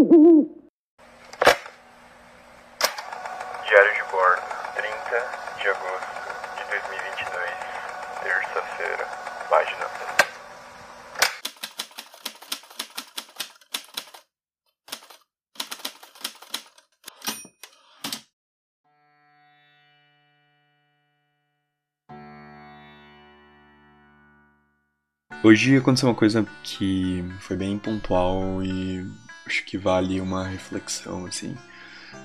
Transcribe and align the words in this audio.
Diário 0.00 0.16
de 3.92 4.02
bordo, 4.10 4.40
30 4.74 4.88
de 5.60 5.68
agosto 5.68 6.08
de 6.56 6.64
2022, 6.70 7.50
terça-feira, 8.22 9.04
página 9.50 9.84
1. 25.42 25.46
Hoje 25.46 25.76
aconteceu 25.76 26.08
uma 26.08 26.14
coisa 26.14 26.46
que 26.64 27.22
foi 27.40 27.58
bem 27.58 27.78
pontual 27.78 28.62
e 28.62 29.04
acho 29.50 29.64
que 29.64 29.76
vale 29.76 30.20
uma 30.20 30.46
reflexão, 30.46 31.26
assim. 31.26 31.56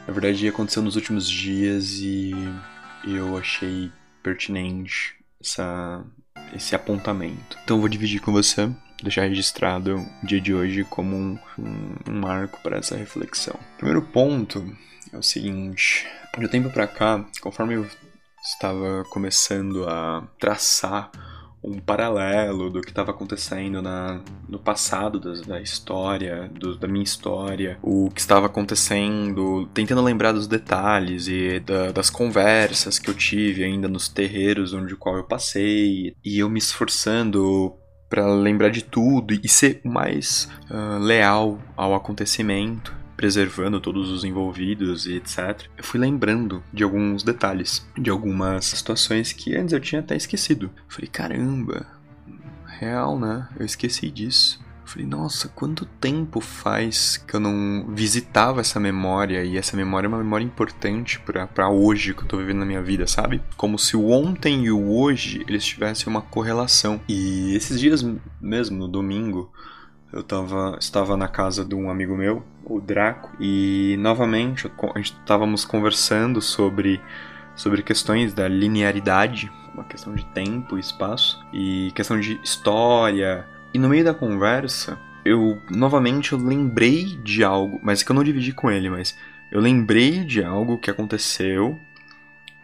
Na 0.08 0.14
verdade, 0.14 0.48
aconteceu 0.48 0.84
nos 0.84 0.96
últimos 0.96 1.28
dias 1.28 2.00
e 2.00 2.32
eu 3.04 3.36
achei 3.36 3.92
pertinente 4.22 5.16
essa, 5.42 6.06
esse 6.56 6.76
apontamento. 6.76 7.58
Então, 7.64 7.80
vou 7.80 7.90
dividir 7.90 8.22
com 8.22 8.32
você, 8.32 8.70
deixar 9.02 9.24
registrado 9.24 9.98
o 10.22 10.26
dia 10.26 10.40
de 10.40 10.54
hoje 10.54 10.84
como 10.84 11.16
um, 11.16 11.40
um, 11.58 11.96
um 12.12 12.20
marco 12.20 12.62
para 12.62 12.78
essa 12.78 12.96
reflexão. 12.96 13.60
Primeiro 13.78 14.04
ponto 14.04 14.64
é 15.12 15.18
o 15.18 15.24
seguinte: 15.24 16.08
de 16.38 16.46
um 16.46 16.50
tempo 16.50 16.70
para 16.70 16.88
cá, 16.88 17.26
conforme 17.42 17.74
eu 17.74 17.88
estava 18.44 19.04
começando 19.10 19.90
a 19.90 20.27
traçar 20.40 21.10
um 21.66 21.80
paralelo 21.80 22.70
do 22.70 22.82
que 22.82 22.90
estava 22.90 23.12
acontecendo 23.12 23.82
na, 23.82 24.21
no 24.48 24.60
passado 24.60 25.20
das, 25.20 25.41
da 25.41 25.60
história, 25.60 26.49
do, 26.54 26.77
da 26.77 26.88
minha 26.88 27.04
história, 27.04 27.77
o 27.82 28.10
que 28.13 28.21
estava 28.21 28.46
acontecendo, 28.46 29.68
tentando 29.74 30.02
lembrar 30.02 30.32
dos 30.32 30.48
detalhes 30.48 31.27
e 31.27 31.60
da, 31.60 31.91
das 31.91 32.10
conversas 32.10 32.99
que 32.99 33.10
eu 33.10 33.13
tive 33.13 33.63
ainda 33.63 33.88
nos 33.88 34.08
terreiros 34.08 34.74
onde 34.74 34.96
qual 34.96 35.18
eu 35.18 35.24
passei, 35.24 36.16
e 36.24 36.40
eu 36.40 36.49
me 36.49 36.60
esforçando 36.60 37.74
para 38.10 38.27
lembrar 38.27 38.70
de 38.70 38.84
tudo 38.84 39.34
e 39.34 39.49
ser 39.49 39.82
mais 39.84 40.48
uh, 40.70 40.99
leal 40.99 41.60
ao 41.76 41.96
acontecimento 41.96 43.05
preservando 43.16 43.80
todos 43.80 44.10
os 44.10 44.24
envolvidos 44.24 45.05
e 45.05 45.16
etc. 45.16 45.68
Eu 45.77 45.84
fui 45.84 45.99
lembrando 45.99 46.63
de 46.74 46.84
alguns 46.84 47.24
detalhes, 47.24 47.85
de 47.98 48.10
algumas 48.10 48.66
situações 48.66 49.32
que 49.32 49.55
antes 49.55 49.74
eu 49.74 49.80
tinha 49.80 50.02
até 50.02 50.16
esquecido. 50.16 50.66
Eu 50.76 50.84
falei, 50.90 51.08
caramba, 51.08 51.88
real, 52.80 53.18
né? 53.20 53.48
Eu 53.58 53.66
esqueci 53.66 54.10
disso. 54.10 54.60
Eu 54.84 54.91
falei, 54.91 55.08
nossa, 55.08 55.48
quanto 55.48 55.84
tempo 55.84 56.40
faz 56.40 57.18
que 57.18 57.36
eu 57.36 57.40
não 57.40 57.88
visitava 57.90 58.62
essa 58.62 58.80
memória 58.80 59.43
e 59.43 59.58
essa 59.58 59.76
memória 59.76 60.05
é 60.05 60.10
uma 60.10 60.20
memória 60.20 60.43
importante 60.43 61.20
para 61.20 61.70
hoje 61.70 62.13
que 62.13 62.21
eu 62.21 62.27
tô 62.27 62.38
vivendo 62.38 62.60
na 62.60 62.66
minha 62.66 62.84
vida, 62.84 63.08
sabe? 63.08 63.41
Como 63.58 63.80
se 63.80 63.98
o 63.98 64.09
ontem 64.09 64.66
e 64.66 64.72
o 64.72 64.91
hoje 64.91 65.44
eles 65.47 65.66
tivessem 65.66 66.08
uma 66.08 66.22
correlação. 66.22 67.02
E 67.09 67.56
esses 67.56 67.80
dias 67.80 68.06
mesmo, 68.40 68.78
no 68.78 68.88
domingo, 68.88 69.52
eu 70.16 70.24
tava, 70.24 70.78
estava 70.80 71.18
na 71.18 71.28
casa 71.28 71.66
de 71.66 71.75
um 71.75 71.90
amigo 71.90 72.16
meu, 72.16 72.41
o 72.63 72.80
Draco, 72.80 73.31
e 73.38 73.97
novamente 74.00 74.72
a 74.96 74.97
gente 74.97 75.12
estávamos 75.12 75.66
conversando 75.66 76.41
sobre, 76.41 77.02
sobre 77.53 77.84
questões 77.84 78.34
da 78.34 78.47
linearidade, 78.47 79.52
uma 79.74 79.84
questão 79.84 80.16
de 80.16 80.25
tempo 80.28 80.78
e 80.78 80.80
espaço, 80.80 81.46
e 81.52 81.91
questão 81.94 82.18
de 82.18 82.40
história. 82.41 83.46
E 83.74 83.78
no 83.78 83.90
meio 83.90 84.06
da 84.06 84.14
conversa, 84.14 84.98
eu 85.26 85.62
novamente 85.70 86.32
eu 86.32 86.40
lembrei 86.40 87.18
de 87.22 87.44
algo, 87.44 87.78
mas 87.84 88.02
que 88.02 88.09
eu 88.09 88.16
não 88.16 88.24
dividi 88.24 88.53
com 88.53 88.72
ele, 88.72 88.90
mas 88.90 89.18
eu 89.52 89.59
lembrei 89.59 90.24
de 90.24 90.42
algo 90.42 90.78
que 90.78 90.90
aconteceu 90.90 91.78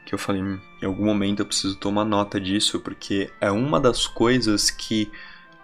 que 0.06 0.16
eu 0.16 0.20
falei, 0.20 0.42
em 0.42 0.86
algum 0.86 1.06
momento 1.06 1.42
eu 1.42 1.46
preciso 1.46 1.76
tomar 1.78 2.04
nota 2.06 2.40
disso, 2.40 2.80
porque 2.80 3.30
é 3.40 3.52
uma 3.52 3.80
das 3.80 4.08
coisas 4.08 4.70
que 4.70 5.12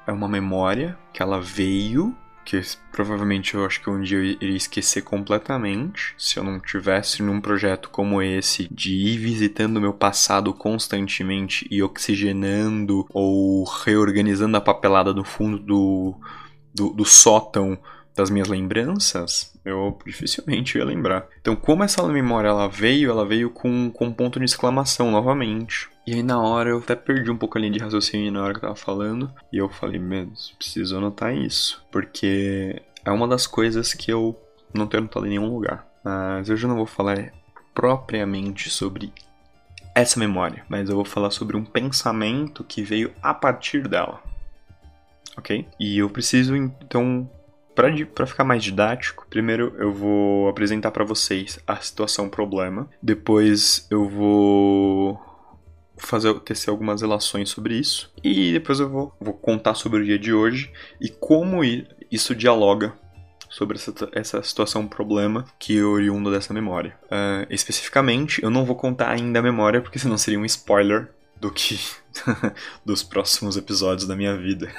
é 0.07 0.11
uma 0.11 0.27
memória 0.27 0.97
que 1.13 1.21
ela 1.21 1.39
veio, 1.39 2.15
que 2.45 2.61
provavelmente 2.93 3.53
eu 3.53 3.65
acho 3.65 3.81
que 3.81 3.89
um 3.89 4.01
dia 4.01 4.17
eu 4.17 4.23
iria 4.23 4.55
esquecer 4.55 5.01
completamente 5.01 6.15
se 6.17 6.39
eu 6.39 6.43
não 6.45 6.61
tivesse 6.61 7.21
num 7.21 7.41
projeto 7.41 7.89
como 7.89 8.21
esse 8.21 8.73
de 8.73 8.95
ir 8.95 9.17
visitando 9.17 9.75
o 9.75 9.81
meu 9.81 9.93
passado 9.93 10.53
constantemente 10.53 11.67
e 11.69 11.83
oxigenando 11.83 13.05
ou 13.13 13.65
reorganizando 13.65 14.55
a 14.55 14.61
papelada 14.61 15.13
no 15.13 15.25
fundo 15.25 15.59
do, 15.59 16.15
do, 16.73 16.93
do 16.93 17.03
sótão 17.03 17.77
das 18.17 18.31
minhas 18.31 18.47
lembranças, 18.47 19.53
eu 19.63 19.95
dificilmente 20.03 20.75
ia 20.75 20.83
lembrar. 20.83 21.27
Então, 21.39 21.55
como 21.55 21.83
essa 21.83 22.01
memória 22.07 22.47
ela 22.47 22.67
veio, 22.67 23.11
ela 23.11 23.23
veio 23.23 23.51
com, 23.51 23.91
com 23.91 24.05
um 24.05 24.11
ponto 24.11 24.39
de 24.39 24.45
exclamação 24.45 25.11
novamente. 25.11 25.87
E 26.05 26.15
aí 26.15 26.23
na 26.23 26.41
hora 26.41 26.71
eu 26.71 26.79
até 26.79 26.95
perdi 26.95 27.29
um 27.29 27.37
pouco 27.37 27.57
a 27.57 27.61
linha 27.61 27.73
de 27.73 27.79
raciocínio 27.79 28.31
na 28.31 28.41
hora 28.41 28.53
que 28.53 28.57
eu 28.57 28.61
tava 28.61 28.75
falando. 28.75 29.31
E 29.53 29.57
eu 29.57 29.69
falei, 29.69 29.99
meu, 29.99 30.31
preciso 30.57 30.97
anotar 30.97 31.35
isso. 31.35 31.85
Porque 31.91 32.81
é 33.05 33.11
uma 33.11 33.27
das 33.27 33.45
coisas 33.45 33.93
que 33.93 34.11
eu 34.11 34.35
não 34.73 34.87
tenho 34.87 35.03
anotado 35.03 35.27
em 35.27 35.29
nenhum 35.29 35.53
lugar. 35.53 35.87
Mas 36.03 36.49
hoje 36.49 36.65
eu 36.65 36.69
não 36.69 36.77
vou 36.77 36.87
falar 36.87 37.31
propriamente 37.75 38.71
sobre 38.71 39.13
essa 39.93 40.19
memória. 40.19 40.65
Mas 40.67 40.89
eu 40.89 40.95
vou 40.95 41.05
falar 41.05 41.29
sobre 41.29 41.55
um 41.55 41.63
pensamento 41.63 42.63
que 42.63 42.81
veio 42.81 43.13
a 43.21 43.35
partir 43.35 43.87
dela. 43.87 44.23
Ok? 45.37 45.67
E 45.79 45.99
eu 45.99 46.09
preciso 46.09 46.55
então 46.55 47.29
para 48.05 48.25
ficar 48.25 48.43
mais 48.43 48.63
didático, 48.63 49.27
primeiro 49.29 49.75
eu 49.77 49.93
vou 49.93 50.49
apresentar 50.49 50.89
para 50.89 51.05
vocês 51.05 51.59
a 51.67 51.75
situação 51.75 52.27
problema, 52.27 52.89
depois 53.01 53.85
eu 53.91 54.09
vou 54.09 55.21
fazer 55.95 56.33
tecer 56.39 56.71
algumas 56.71 57.01
relações 57.01 57.49
sobre 57.49 57.75
isso 57.75 58.11
e 58.23 58.51
depois 58.51 58.79
eu 58.79 58.89
vou, 58.89 59.13
vou 59.19 59.33
contar 59.33 59.75
sobre 59.75 60.01
o 60.01 60.05
dia 60.05 60.17
de 60.17 60.33
hoje 60.33 60.71
e 60.99 61.09
como 61.09 61.61
isso 62.11 62.35
dialoga 62.35 62.93
sobre 63.49 63.77
essa, 63.77 63.93
essa 64.11 64.43
situação 64.43 64.87
problema 64.87 65.45
que 65.59 65.77
é 65.77 65.83
oriundo 65.83 66.31
dessa 66.31 66.53
memória. 66.53 66.97
Uh, 67.05 67.47
especificamente, 67.49 68.41
eu 68.43 68.49
não 68.49 68.65
vou 68.65 68.75
contar 68.75 69.11
ainda 69.11 69.39
a 69.39 69.43
memória 69.43 69.81
porque 69.81 69.99
senão 69.99 70.17
seria 70.17 70.39
um 70.39 70.45
spoiler 70.45 71.09
do 71.39 71.51
que 71.51 71.79
dos 72.85 73.03
próximos 73.03 73.57
episódios 73.57 74.07
da 74.07 74.15
minha 74.15 74.35
vida. 74.35 74.71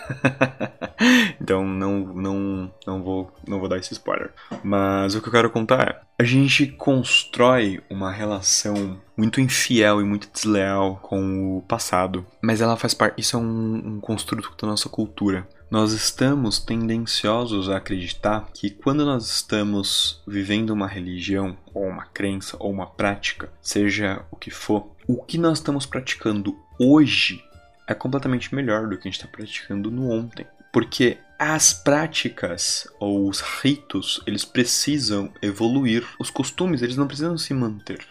então 1.40 1.66
não 1.66 2.00
não 2.14 2.72
não 2.86 3.02
vou 3.02 3.32
não 3.46 3.58
vou 3.58 3.68
dar 3.68 3.78
esse 3.78 3.92
spoiler. 3.92 4.32
Mas 4.62 5.14
o 5.14 5.20
que 5.20 5.28
eu 5.28 5.32
quero 5.32 5.50
contar 5.50 5.88
é 5.88 6.08
a 6.20 6.24
gente 6.24 6.66
constrói 6.66 7.80
uma 7.88 8.10
relação 8.10 9.00
muito 9.16 9.40
infiel 9.40 10.00
e 10.00 10.04
muito 10.04 10.28
desleal 10.32 10.96
com 10.96 11.58
o 11.58 11.62
passado, 11.62 12.26
mas 12.42 12.60
ela 12.60 12.76
faz 12.76 12.92
parte. 12.92 13.20
Isso 13.20 13.36
é 13.36 13.38
um, 13.38 13.94
um 13.94 14.00
construto 14.00 14.52
da 14.60 14.66
nossa 14.66 14.88
cultura. 14.88 15.46
Nós 15.70 15.92
estamos 15.92 16.58
tendenciosos 16.58 17.68
a 17.68 17.76
acreditar 17.76 18.48
que 18.54 18.70
quando 18.70 19.04
nós 19.04 19.28
estamos 19.28 20.22
vivendo 20.26 20.70
uma 20.70 20.86
religião, 20.86 21.56
ou 21.74 21.84
uma 21.84 22.06
crença, 22.06 22.56
ou 22.58 22.70
uma 22.70 22.86
prática, 22.86 23.50
seja 23.60 24.24
o 24.30 24.36
que 24.36 24.50
for, 24.50 24.90
o 25.08 25.16
que 25.16 25.38
nós 25.38 25.58
estamos 25.58 25.86
praticando 25.86 26.54
hoje 26.78 27.42
é 27.86 27.94
completamente 27.94 28.54
melhor 28.54 28.86
do 28.86 28.98
que 28.98 29.08
a 29.08 29.10
gente 29.10 29.18
está 29.18 29.26
praticando 29.26 29.90
no 29.90 30.10
ontem. 30.10 30.46
Porque 30.70 31.16
as 31.38 31.72
práticas 31.72 32.86
ou 33.00 33.26
os 33.26 33.40
ritos, 33.40 34.22
eles 34.26 34.44
precisam 34.44 35.32
evoluir. 35.40 36.06
Os 36.18 36.28
costumes, 36.28 36.82
eles 36.82 36.96
não 36.96 37.06
precisam 37.06 37.38
se 37.38 37.54
manter. 37.54 38.06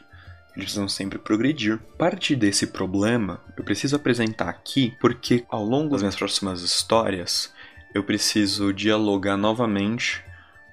Eles 0.55 0.65
precisam 0.65 0.89
sempre 0.89 1.19
progredir. 1.19 1.77
Parte 1.99 2.35
desse 2.35 2.65
problema 2.65 3.39
eu 3.55 3.63
preciso 3.63 3.95
apresentar 3.95 4.49
aqui 4.49 4.97
porque 4.99 5.45
ao 5.49 5.63
longo 5.63 5.91
das 5.91 6.01
minhas 6.01 6.15
próximas 6.15 6.61
histórias 6.61 7.53
eu 7.94 8.03
preciso 8.03 8.73
dialogar 8.73 9.38
novamente 9.38 10.23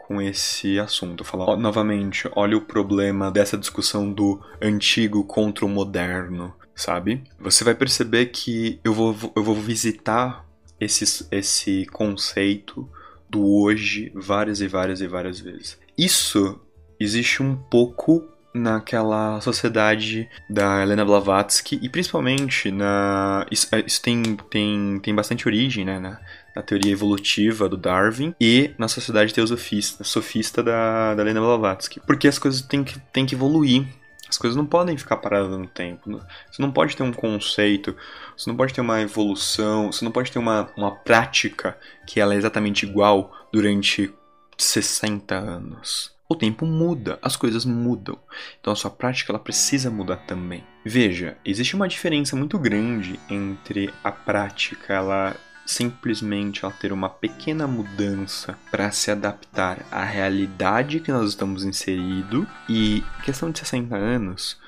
com 0.06 0.20
esse 0.20 0.78
assunto. 0.78 1.24
Falar 1.24 1.56
novamente, 1.56 2.28
olha 2.34 2.56
o 2.56 2.60
problema 2.60 3.30
dessa 3.30 3.56
discussão 3.56 4.12
do 4.12 4.40
antigo 4.60 5.24
contra 5.24 5.64
o 5.64 5.68
moderno, 5.68 6.54
sabe? 6.74 7.22
Você 7.40 7.64
vai 7.64 7.74
perceber 7.74 8.26
que 8.26 8.78
eu 8.84 8.92
vou, 8.92 9.16
eu 9.34 9.42
vou 9.42 9.54
visitar 9.54 10.44
esse, 10.78 11.26
esse 11.30 11.86
conceito 11.86 12.88
do 13.28 13.44
hoje 13.46 14.12
várias 14.14 14.60
e 14.60 14.68
várias 14.68 15.00
e 15.00 15.06
várias 15.06 15.40
vezes. 15.40 15.78
Isso 15.96 16.60
existe 17.00 17.42
um 17.42 17.56
pouco 17.56 18.28
naquela 18.52 19.40
sociedade 19.40 20.28
da 20.48 20.80
Helena 20.80 21.04
Blavatsky 21.04 21.80
e 21.82 21.88
principalmente 21.88 22.70
na 22.70 23.44
isso, 23.50 23.68
isso 23.84 24.00
tem, 24.00 24.22
tem, 24.48 25.00
tem 25.00 25.14
bastante 25.14 25.48
origem 25.48 25.84
né, 25.84 25.98
na, 25.98 26.20
na 26.54 26.62
teoria 26.62 26.92
evolutiva 26.92 27.68
do 27.68 27.76
Darwin 27.76 28.34
e 28.40 28.72
na 28.78 28.88
sociedade 28.88 29.34
teosofista 29.34 30.04
sofista 30.04 30.62
da, 30.62 31.14
da 31.14 31.22
Helena 31.22 31.40
Blavatsky. 31.40 32.00
Porque 32.00 32.28
as 32.28 32.38
coisas 32.38 32.62
têm 32.62 32.84
que, 32.84 32.98
têm 33.12 33.26
que 33.26 33.34
evoluir. 33.34 33.86
As 34.28 34.38
coisas 34.38 34.56
não 34.56 34.66
podem 34.66 34.96
ficar 34.96 35.18
paradas 35.18 35.50
no 35.50 35.66
tempo. 35.66 36.20
Você 36.50 36.60
não 36.60 36.72
pode 36.72 36.96
ter 36.96 37.02
um 37.02 37.12
conceito, 37.12 37.94
você 38.36 38.48
não 38.48 38.56
pode 38.56 38.72
ter 38.72 38.80
uma 38.80 39.00
evolução, 39.00 39.92
você 39.92 40.04
não 40.04 40.12
pode 40.12 40.32
ter 40.32 40.38
uma, 40.38 40.70
uma 40.76 40.90
prática 40.90 41.76
que 42.06 42.20
ela 42.20 42.34
é 42.34 42.36
exatamente 42.36 42.84
igual 42.84 43.32
durante 43.52 44.12
60 44.56 45.34
anos. 45.34 46.12
O 46.28 46.34
tempo 46.34 46.64
muda, 46.64 47.18
as 47.20 47.36
coisas 47.36 47.64
mudam. 47.64 48.18
Então 48.58 48.72
a 48.72 48.76
sua 48.76 48.90
prática 48.90 49.30
ela 49.30 49.38
precisa 49.38 49.90
mudar 49.90 50.16
também. 50.16 50.64
Veja, 50.84 51.36
existe 51.44 51.76
uma 51.76 51.86
diferença 51.86 52.34
muito 52.34 52.58
grande 52.58 53.20
entre 53.28 53.92
a 54.02 54.10
prática 54.10 54.94
ela 54.94 55.36
simplesmente 55.66 56.64
ela 56.64 56.72
ter 56.72 56.92
uma 56.92 57.08
pequena 57.08 57.66
mudança 57.66 58.58
para 58.70 58.90
se 58.90 59.10
adaptar 59.10 59.78
à 59.90 60.04
realidade 60.04 61.00
que 61.00 61.10
nós 61.10 61.30
estamos 61.30 61.64
inserido 61.64 62.46
e 62.68 63.02
questão 63.24 63.50
de 63.50 63.58
60 63.58 63.96
anos 63.96 64.58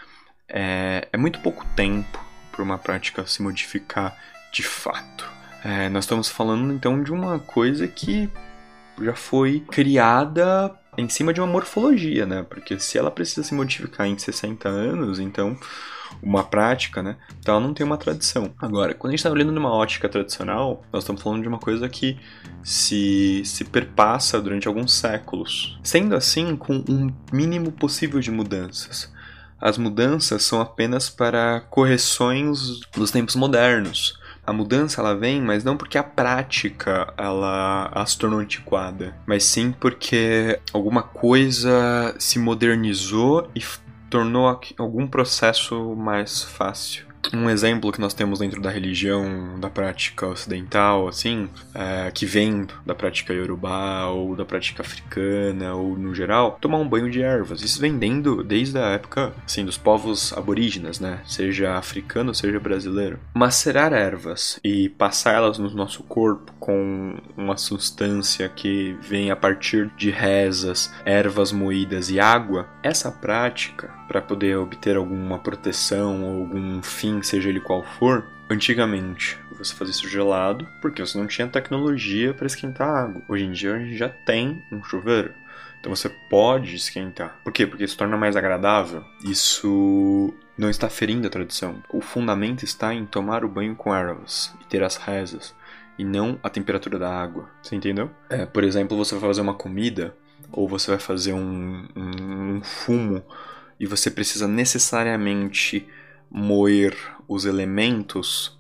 é, 0.49 1.09
é 1.13 1.17
muito 1.17 1.41
pouco 1.41 1.65
tempo 1.75 2.25
para 2.51 2.63
uma 2.63 2.79
prática 2.79 3.27
se 3.27 3.43
modificar 3.43 4.17
de 4.53 4.63
fato. 4.63 5.29
É, 5.65 5.89
nós 5.89 6.05
estamos 6.05 6.29
falando 6.29 6.73
então 6.73 7.03
de 7.03 7.13
uma 7.13 7.39
coisa 7.39 7.87
que 7.89 8.31
já 9.01 9.15
foi 9.15 9.61
criada 9.61 10.75
em 10.97 11.09
cima 11.09 11.33
de 11.33 11.41
uma 11.41 11.47
morfologia, 11.47 12.25
né? 12.25 12.45
Porque 12.49 12.79
se 12.79 12.97
ela 12.97 13.11
precisa 13.11 13.43
se 13.43 13.53
modificar 13.53 14.07
em 14.07 14.17
60 14.17 14.69
anos, 14.69 15.19
então 15.19 15.59
uma 16.23 16.43
prática, 16.45 17.03
né? 17.03 17.17
Então 17.39 17.57
ela 17.57 17.67
não 17.67 17.75
tem 17.75 17.85
uma 17.85 17.97
tradição. 17.97 18.53
Agora, 18.59 18.95
quando 18.95 19.11
a 19.11 19.13
gente 19.13 19.21
está 19.21 19.31
olhando 19.31 19.53
numa 19.53 19.73
ótica 19.73 20.09
tradicional, 20.09 20.83
nós 20.93 21.03
estamos 21.03 21.23
falando 21.23 21.43
de 21.43 21.49
uma 21.49 21.59
coisa 21.59 21.89
que 21.89 22.19
se, 22.63 23.43
se 23.45 23.65
perpassa 23.65 24.41
durante 24.41 24.67
alguns 24.67 24.93
séculos. 24.93 25.79
Sendo 25.83 26.15
assim, 26.15 26.57
com 26.57 26.85
um 26.89 27.13
mínimo 27.33 27.71
possível 27.73 28.21
de 28.21 28.31
mudanças. 28.31 29.13
As 29.61 29.79
mudanças 29.79 30.43
são 30.45 30.61
apenas 30.61 31.09
para 31.09 31.61
correções 31.71 32.81
dos 32.95 33.11
tempos 33.11 33.37
modernos. 33.37 34.19
A 34.47 34.53
mudança 34.53 35.01
ela 35.01 35.15
vem, 35.17 35.43
mas 35.43 35.65
não 35.65 35.77
porque 35.77 35.99
a 35.99 36.05
prática 36.05 37.13
ela, 37.17 37.91
ela 37.93 38.07
se 38.07 38.17
tornou 38.17 38.39
antiquada, 38.39 39.17
mas 39.27 39.43
sim 39.43 39.73
porque 39.73 40.61
alguma 40.73 41.03
coisa 41.03 42.15
se 42.17 42.39
modernizou 42.39 43.51
e 43.57 43.61
tornou 44.11 44.61
algum 44.79 45.07
processo 45.07 45.95
mais 45.95 46.43
fácil 46.43 47.07
um 47.35 47.49
exemplo 47.49 47.91
que 47.93 48.01
nós 48.01 48.15
temos 48.15 48.39
dentro 48.39 48.61
da 48.61 48.71
religião, 48.71 49.59
da 49.59 49.71
prática 49.71 50.27
ocidental, 50.27 51.09
assim, 51.09 51.49
é, 51.75 52.11
que 52.11 52.27
vem 52.27 52.67
da 52.85 52.95
prática 52.95 53.33
iorubá 53.33 54.07
ou 54.07 54.37
da 54.37 54.45
prática 54.45 54.83
africana 54.83 55.75
ou 55.75 55.97
no 55.97 56.15
geral, 56.15 56.59
tomar 56.61 56.79
um 56.79 56.89
banho 56.89 57.11
de 57.11 57.23
ervas. 57.23 57.63
Isso 57.63 57.81
vem 57.81 57.99
desde 58.47 58.79
a 58.79 58.89
época, 58.89 59.33
assim, 59.45 59.65
dos 59.65 59.79
povos 59.79 60.33
aborígenes, 60.33 61.01
né? 61.01 61.21
Seja 61.27 61.77
africano, 61.77 62.35
seja 62.35 62.61
brasileiro. 62.61 63.19
Macerar 63.35 63.93
ervas 63.93 64.61
e 64.63 64.89
passá-las 64.91 65.59
no 65.59 65.71
nosso 65.71 66.03
corpo 66.03 66.53
com 66.59 67.17
uma 67.37 67.57
substância 67.57 68.49
que 68.49 68.97
vem 69.01 69.31
a 69.31 69.37
partir 69.37 69.91
de 69.97 70.11
rezas, 70.11 70.93
ervas 71.05 71.53
moídas 71.53 72.11
e 72.11 72.21
água, 72.21 72.69
essa 72.83 73.11
prática, 73.11 73.96
para 74.07 74.23
poder 74.23 74.57
obter 74.57 74.97
alguma 74.97 75.39
proteção 75.39 76.25
ou 76.25 76.41
algum 76.43 76.83
fim 76.83 77.23
seja 77.23 77.49
ele 77.49 77.61
qual 77.61 77.83
for, 77.83 78.27
antigamente 78.49 79.39
você 79.59 79.75
fazia 79.75 79.93
isso 79.93 80.09
gelado 80.09 80.67
porque 80.81 81.05
você 81.05 81.19
não 81.19 81.27
tinha 81.27 81.49
tecnologia 81.49 82.35
para 82.35 82.47
esquentar 82.47 82.89
água. 82.89 83.23
Hoje 83.29 83.45
em 83.45 83.53
dia 83.53 83.75
a 83.75 83.79
gente 83.79 83.97
já 83.97 84.09
tem 84.09 84.63
um 84.71 84.83
chuveiro. 84.83 85.33
Então 85.81 85.95
você 85.95 86.09
pode 86.09 86.75
esquentar. 86.75 87.39
Por 87.45 87.53
quê? 87.53 87.67
Porque 87.67 87.85
isso 87.85 87.97
torna 87.97 88.17
mais 88.17 88.37
agradável. 88.37 89.05
Isso 89.25 90.35
não 90.57 90.69
está 90.71 90.89
ferindo 90.89 91.27
a 91.27 91.31
tradição. 91.31 91.83
O 91.91 92.01
fundamento 92.01 92.65
está 92.65 92.95
em 92.95 93.07
tomar 93.07 93.45
o 93.45 93.49
banho 93.49 93.77
com 93.77 93.95
ervas 93.95 94.55
e 94.61 94.65
ter 94.65 94.83
as 94.83 94.97
rezas 94.97 95.55
e 95.99 96.05
não 96.05 96.39
a 96.43 96.51
temperatura 96.51 96.99
da 96.99 97.11
água. 97.11 97.49
Você 97.63 97.77
entendeu? 97.77 98.11
É, 98.29 98.45
por 98.45 98.65
exemplo, 98.65 98.97
você 98.97 99.15
vai 99.15 99.29
fazer 99.29 99.41
uma 99.41 99.55
comida 99.55 100.15
ou 100.53 100.69
você 100.69 100.91
vai 100.91 101.01
fazer 101.01 101.33
um, 101.33 101.87
um, 101.95 102.57
um 102.57 102.63
fumo 102.63 103.23
e 103.79 103.87
você 103.87 104.11
precisa 104.11 104.49
necessariamente 104.49 105.87
moer 106.31 106.97
os 107.29 107.45
elementos 107.45 108.57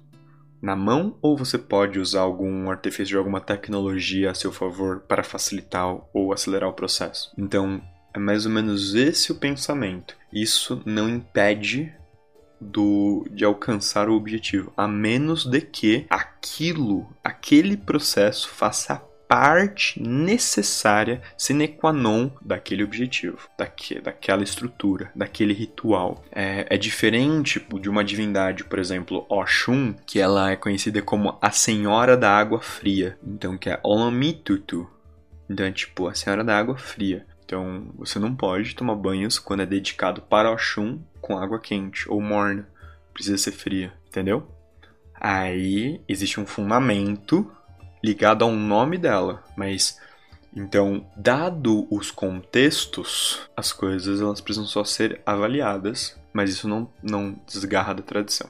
na 0.60 0.74
mão 0.74 1.16
ou 1.20 1.36
você 1.36 1.58
pode 1.58 1.98
usar 1.98 2.20
algum 2.20 2.70
artifício 2.70 3.06
de 3.06 3.16
alguma 3.16 3.40
tecnologia 3.40 4.30
a 4.30 4.34
seu 4.34 4.52
favor 4.52 5.00
para 5.00 5.22
facilitar 5.22 5.96
ou 6.12 6.32
acelerar 6.32 6.68
o 6.68 6.74
processo. 6.74 7.32
Então, 7.36 7.80
é 8.12 8.18
mais 8.18 8.46
ou 8.46 8.52
menos 8.52 8.94
esse 8.94 9.30
o 9.30 9.36
pensamento. 9.36 10.16
Isso 10.32 10.82
não 10.84 11.08
impede 11.08 11.92
do 12.60 13.26
de 13.30 13.44
alcançar 13.44 14.08
o 14.08 14.14
objetivo, 14.14 14.72
a 14.76 14.88
menos 14.88 15.44
de 15.44 15.60
que 15.60 16.06
aquilo, 16.08 17.06
aquele 17.22 17.76
processo 17.76 18.48
faça 18.48 19.02
parte 19.28 20.00
necessária, 20.02 21.20
sine 21.37 21.69
qua 21.69 21.93
non, 21.93 22.31
daquele 22.40 22.84
objetivo, 22.84 23.49
daque, 23.58 24.00
daquela 24.00 24.43
estrutura, 24.43 25.11
daquele 25.14 25.52
ritual. 25.52 26.25
É, 26.32 26.67
é 26.70 26.78
diferente 26.78 27.64
de 27.81 27.88
uma 27.88 28.05
divindade, 28.05 28.64
por 28.64 28.78
exemplo, 28.78 29.26
Oxum, 29.28 29.94
que 30.06 30.20
ela 30.20 30.50
é 30.50 30.56
conhecida 30.56 31.02
como 31.02 31.37
a 31.40 31.50
Senhora 31.50 32.17
da 32.17 32.31
Água 32.31 32.61
Fria, 32.61 33.19
então 33.25 33.58
que 33.58 33.70
é 33.70 33.81
Olomitutu. 33.82 34.88
Então 35.49 35.67
é 35.67 35.72
tipo 35.72 36.08
a 36.08 36.14
Senhora 36.14 36.43
da 36.43 36.58
Água 36.58 36.76
Fria. 36.76 37.26
Então 37.44 37.93
você 37.96 38.19
não 38.19 38.34
pode 38.34 38.75
tomar 38.75 38.96
banhos 38.96 39.38
quando 39.38 39.62
é 39.62 39.67
dedicado 39.67 40.20
para 40.22 40.50
Oxum 40.50 41.00
com 41.20 41.38
água 41.38 41.61
quente 41.61 42.11
ou 42.11 42.20
morna. 42.20 42.69
Precisa 43.14 43.38
ser 43.38 43.52
fria, 43.52 43.93
entendeu? 44.08 44.46
Aí 45.14 46.00
existe 46.08 46.38
um 46.38 46.44
fundamento 46.44 47.50
ligado 48.02 48.44
a 48.44 48.46
um 48.46 48.56
nome 48.56 48.98
dela, 48.98 49.43
mas 49.56 49.98
então, 50.56 51.06
dado 51.14 51.87
os 51.90 52.10
contextos, 52.10 53.40
as 53.54 53.75
coisas 53.75 54.22
elas 54.22 54.40
precisam 54.40 54.66
só 54.66 54.84
ser 54.84 55.20
avaliadas, 55.26 56.19
mas 56.32 56.48
isso 56.48 56.66
não, 56.66 56.90
não 57.02 57.38
desgarra 57.46 57.94
da 57.94 58.02
tradição. 58.02 58.48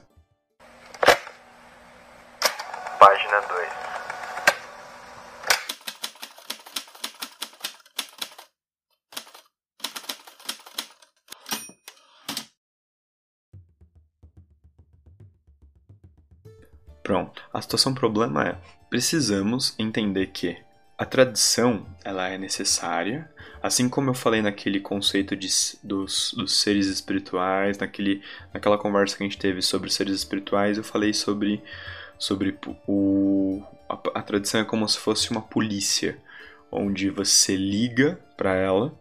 Situação 17.67 17.93
problema 17.93 18.47
é: 18.47 18.57
precisamos 18.89 19.75
entender 19.77 20.27
que 20.27 20.57
a 20.97 21.05
tradição 21.05 21.85
ela 22.03 22.27
é 22.27 22.37
necessária, 22.37 23.29
assim 23.61 23.87
como 23.87 24.09
eu 24.09 24.13
falei 24.13 24.41
naquele 24.41 24.79
conceito 24.79 25.35
de, 25.35 25.47
dos, 25.83 26.33
dos 26.35 26.61
seres 26.61 26.87
espirituais, 26.87 27.77
naquele, 27.77 28.23
naquela 28.53 28.77
conversa 28.77 29.15
que 29.15 29.23
a 29.23 29.27
gente 29.27 29.37
teve 29.37 29.61
sobre 29.61 29.91
seres 29.91 30.15
espirituais, 30.15 30.77
eu 30.77 30.83
falei 30.83 31.13
sobre, 31.13 31.61
sobre 32.17 32.57
o, 32.87 33.61
a, 33.87 34.19
a 34.19 34.21
tradição 34.23 34.61
é 34.61 34.65
como 34.65 34.87
se 34.87 34.97
fosse 34.97 35.29
uma 35.29 35.41
polícia, 35.41 36.17
onde 36.71 37.09
você 37.09 37.55
liga 37.55 38.19
para 38.35 38.55
ela, 38.55 38.97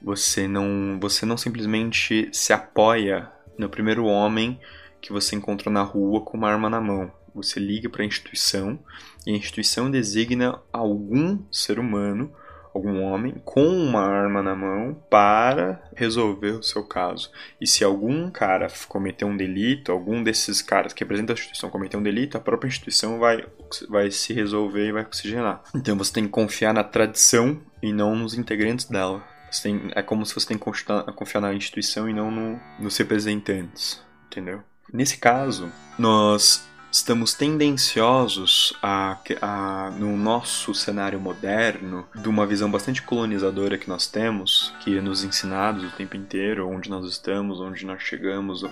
você 0.00 0.48
não, 0.48 0.98
você 1.00 1.26
não 1.26 1.36
simplesmente 1.36 2.28
se 2.32 2.52
apoia 2.52 3.30
no 3.58 3.68
primeiro 3.68 4.06
homem 4.06 4.58
que 5.02 5.12
você 5.12 5.36
encontra 5.36 5.70
na 5.70 5.82
rua 5.82 6.22
com 6.22 6.36
uma 6.36 6.48
arma 6.50 6.70
na 6.70 6.80
mão. 6.80 7.12
Você 7.34 7.58
liga 7.58 7.88
para 7.88 8.02
a 8.02 8.06
instituição 8.06 8.78
e 9.26 9.32
a 9.32 9.36
instituição 9.36 9.90
designa 9.90 10.60
algum 10.72 11.38
ser 11.50 11.78
humano, 11.78 12.32
algum 12.72 13.02
homem, 13.02 13.34
com 13.44 13.66
uma 13.66 14.02
arma 14.02 14.42
na 14.42 14.54
mão 14.54 14.94
para 15.10 15.82
resolver 15.94 16.52
o 16.52 16.62
seu 16.62 16.84
caso. 16.84 17.30
E 17.60 17.66
se 17.66 17.82
algum 17.82 18.30
cara 18.30 18.68
cometer 18.88 19.24
um 19.24 19.36
delito, 19.36 19.90
algum 19.90 20.22
desses 20.22 20.62
caras 20.62 20.92
que 20.92 21.02
representam 21.02 21.34
a 21.34 21.38
instituição 21.38 21.70
cometer 21.70 21.96
um 21.96 22.02
delito, 22.02 22.36
a 22.36 22.40
própria 22.40 22.68
instituição 22.68 23.18
vai, 23.18 23.44
vai 23.88 24.10
se 24.10 24.32
resolver 24.32 24.88
e 24.88 24.92
vai 24.92 25.02
oxigenar. 25.02 25.62
Então 25.74 25.96
você 25.96 26.12
tem 26.12 26.24
que 26.24 26.30
confiar 26.30 26.72
na 26.74 26.84
tradição 26.84 27.60
e 27.82 27.92
não 27.92 28.14
nos 28.14 28.34
integrantes 28.34 28.86
dela. 28.86 29.24
Tem, 29.62 29.90
é 29.94 30.02
como 30.02 30.26
se 30.26 30.34
você 30.34 30.48
tem 30.48 30.58
que 30.58 30.64
confiar 30.64 31.40
na 31.40 31.54
instituição 31.54 32.08
e 32.08 32.12
não 32.12 32.28
no, 32.30 32.60
nos 32.78 32.96
representantes, 32.96 34.02
entendeu? 34.26 34.62
Nesse 34.92 35.16
caso, 35.16 35.70
nós 35.96 36.68
estamos 36.94 37.34
tendenciosos 37.34 38.72
a, 38.80 39.18
a, 39.42 39.90
no 39.98 40.16
nosso 40.16 40.72
cenário 40.72 41.18
moderno, 41.18 42.06
de 42.14 42.28
uma 42.28 42.46
visão 42.46 42.70
bastante 42.70 43.02
colonizadora 43.02 43.76
que 43.76 43.88
nós 43.88 44.06
temos, 44.06 44.72
que 44.78 44.96
é 44.96 45.00
nos 45.00 45.24
ensinados 45.24 45.82
o 45.82 45.96
tempo 45.96 46.16
inteiro, 46.16 46.68
onde 46.68 46.88
nós 46.88 47.04
estamos, 47.06 47.60
onde 47.60 47.84
nós 47.84 48.00
chegamos, 48.00 48.64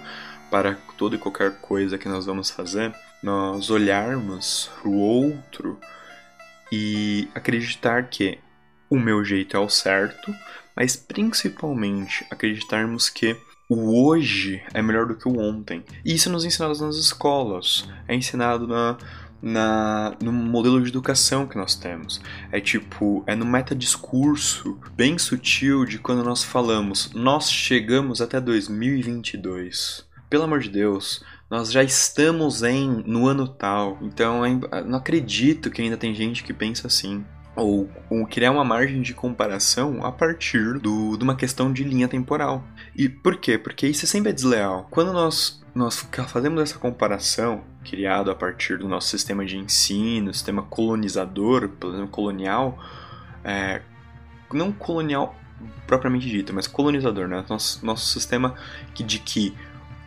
para 0.49 0.79
toda 0.97 1.17
e 1.17 1.19
qualquer 1.19 1.61
coisa 1.61 1.99
que 1.99 2.09
nós 2.09 2.25
vamos 2.25 2.49
fazer, 2.49 2.95
nós 3.21 3.71
olharmos 3.71 4.71
para 4.81 4.89
o 4.89 4.97
outro 4.97 5.81
e 6.71 7.29
acreditar 7.35 8.05
que 8.05 8.39
o 8.89 9.01
meu 9.01 9.25
jeito 9.25 9.57
é 9.57 9.61
o 9.61 9.69
certo, 9.69 10.33
mas 10.77 10.95
principalmente 10.95 12.25
acreditarmos 12.31 13.09
que 13.09 13.37
o 13.73 14.07
hoje 14.07 14.63
é 14.75 14.83
melhor 14.83 15.07
do 15.07 15.15
que 15.15 15.29
o 15.29 15.39
ontem. 15.39 15.83
E 16.05 16.15
isso 16.15 16.31
nos 16.31 16.45
ensinado 16.45 16.79
nas 16.85 16.97
escolas, 16.97 17.89
é 18.07 18.15
ensinado 18.15 18.67
na, 18.67 18.99
na, 19.41 20.15
no 20.23 20.33
modelo 20.33 20.81
de 20.83 20.91
educação 20.91 21.47
que 21.47 21.57
nós 21.57 21.75
temos. 21.75 22.21
É 22.51 22.61
tipo, 22.61 23.25
é 23.27 23.35
no 23.35 23.47
metadiscurso 23.47 24.79
bem 24.95 25.19
sutil 25.19 25.85
de 25.85 25.99
quando 25.99 26.23
nós 26.23 26.45
falamos, 26.45 27.11
nós 27.15 27.51
chegamos 27.51 28.21
até 28.21 28.41
2022. 28.41 30.07
Pelo 30.29 30.45
amor 30.45 30.61
de 30.61 30.71
Deus, 30.71 31.25
nós 31.51 31.71
já 31.71 31.83
estamos 31.83 32.63
em 32.63 33.03
no 33.07 33.27
ano 33.27 33.47
tal. 33.47 33.99
Então, 34.01 34.45
é 34.45 34.83
não 34.85 34.99
acredito 34.99 35.71
que 35.71 35.83
ainda 35.83 35.97
tem 35.97 36.15
gente 36.15 36.43
que 36.43 36.55
pensa 36.55 36.87
assim 36.87 37.25
ou, 37.55 37.89
ou, 38.09 38.27
criar 38.27 38.51
uma 38.51 38.65
margem 38.65 39.03
de 39.03 39.13
comparação 39.13 40.05
a 40.05 40.11
partir 40.11 40.79
do, 40.79 41.17
de 41.17 41.25
uma 41.25 41.37
questão 41.37 41.73
de 41.73 41.85
linha 41.85 42.09
temporal. 42.09 42.65
E 42.97 43.09
por 43.09 43.37
quê? 43.37 43.59
Porque 43.59 43.87
isso 43.87 44.07
sempre 44.07 44.31
é 44.31 44.33
desleal. 44.33 44.87
Quando 44.91 45.13
nós, 45.13 45.63
nós 45.75 46.07
fazemos 46.29 46.63
essa 46.63 46.79
comparação, 46.79 47.63
criado 47.85 48.31
a 48.31 48.35
partir 48.35 48.79
do 48.79 48.89
nosso 48.89 49.09
sistema 49.09 49.45
de 49.45 49.59
ensino, 49.59 50.33
sistema 50.33 50.63
colonizador, 50.63 51.69
pelo 51.69 51.93
exemplo, 51.93 52.11
colonial, 52.11 52.79
é, 53.45 53.83
não 54.53 54.73
colonial 54.73 55.35
propriamente 55.87 56.29
dito, 56.29 56.53
mas 56.55 56.67
colonizador, 56.67 57.29
né? 57.29 57.45
Nosso, 57.49 57.85
nosso 57.85 58.07
sistema 58.07 58.55
de 58.95 59.19
que 59.19 59.55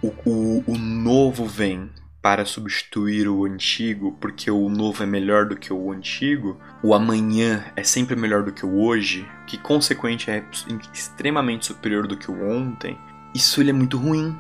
o, 0.02 0.08
o, 0.25 0.64
o 0.68 0.78
novo 0.78 1.46
vem 1.46 1.90
para 2.25 2.44
substituir 2.44 3.27
o 3.27 3.46
antigo, 3.46 4.17
porque 4.20 4.50
o 4.50 4.67
novo 4.67 5.03
é 5.03 5.05
melhor 5.05 5.46
do 5.46 5.55
que 5.55 5.72
o 5.72 5.91
antigo, 5.91 6.60
o 6.82 6.96
amanhã 6.96 7.63
é 7.75 7.84
sempre 7.84 8.15
melhor 8.15 8.41
do 8.41 8.51
que 8.51 8.65
o 8.65 8.82
hoje, 8.82 9.29
que 9.46 9.60
consequente 9.60 10.32
é 10.32 10.44
extremamente 10.91 11.67
superior 11.67 12.08
do 12.08 12.17
que 12.17 12.32
o 12.32 12.50
ontem, 12.50 12.98
isso 13.36 13.62
ele 13.62 13.70
é 13.70 13.74
muito 13.74 14.00
ruim. 14.00 14.36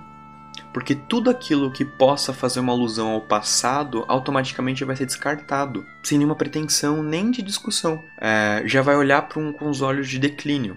Porque 0.73 0.95
tudo 0.95 1.29
aquilo 1.29 1.71
que 1.71 1.85
possa 1.85 2.33
fazer 2.33 2.59
uma 2.59 2.73
alusão 2.73 3.09
ao 3.09 3.21
passado 3.21 4.03
automaticamente 4.07 4.83
vai 4.83 4.95
ser 4.95 5.05
descartado, 5.05 5.85
sem 6.01 6.17
nenhuma 6.17 6.35
pretensão 6.35 7.03
nem 7.03 7.29
de 7.29 7.43
discussão. 7.43 8.03
É, 8.19 8.63
já 8.65 8.81
vai 8.81 8.95
olhar 8.95 9.29
um, 9.37 9.53
com 9.53 9.69
os 9.69 9.83
olhos 9.83 10.09
de 10.09 10.17
declínio. 10.17 10.75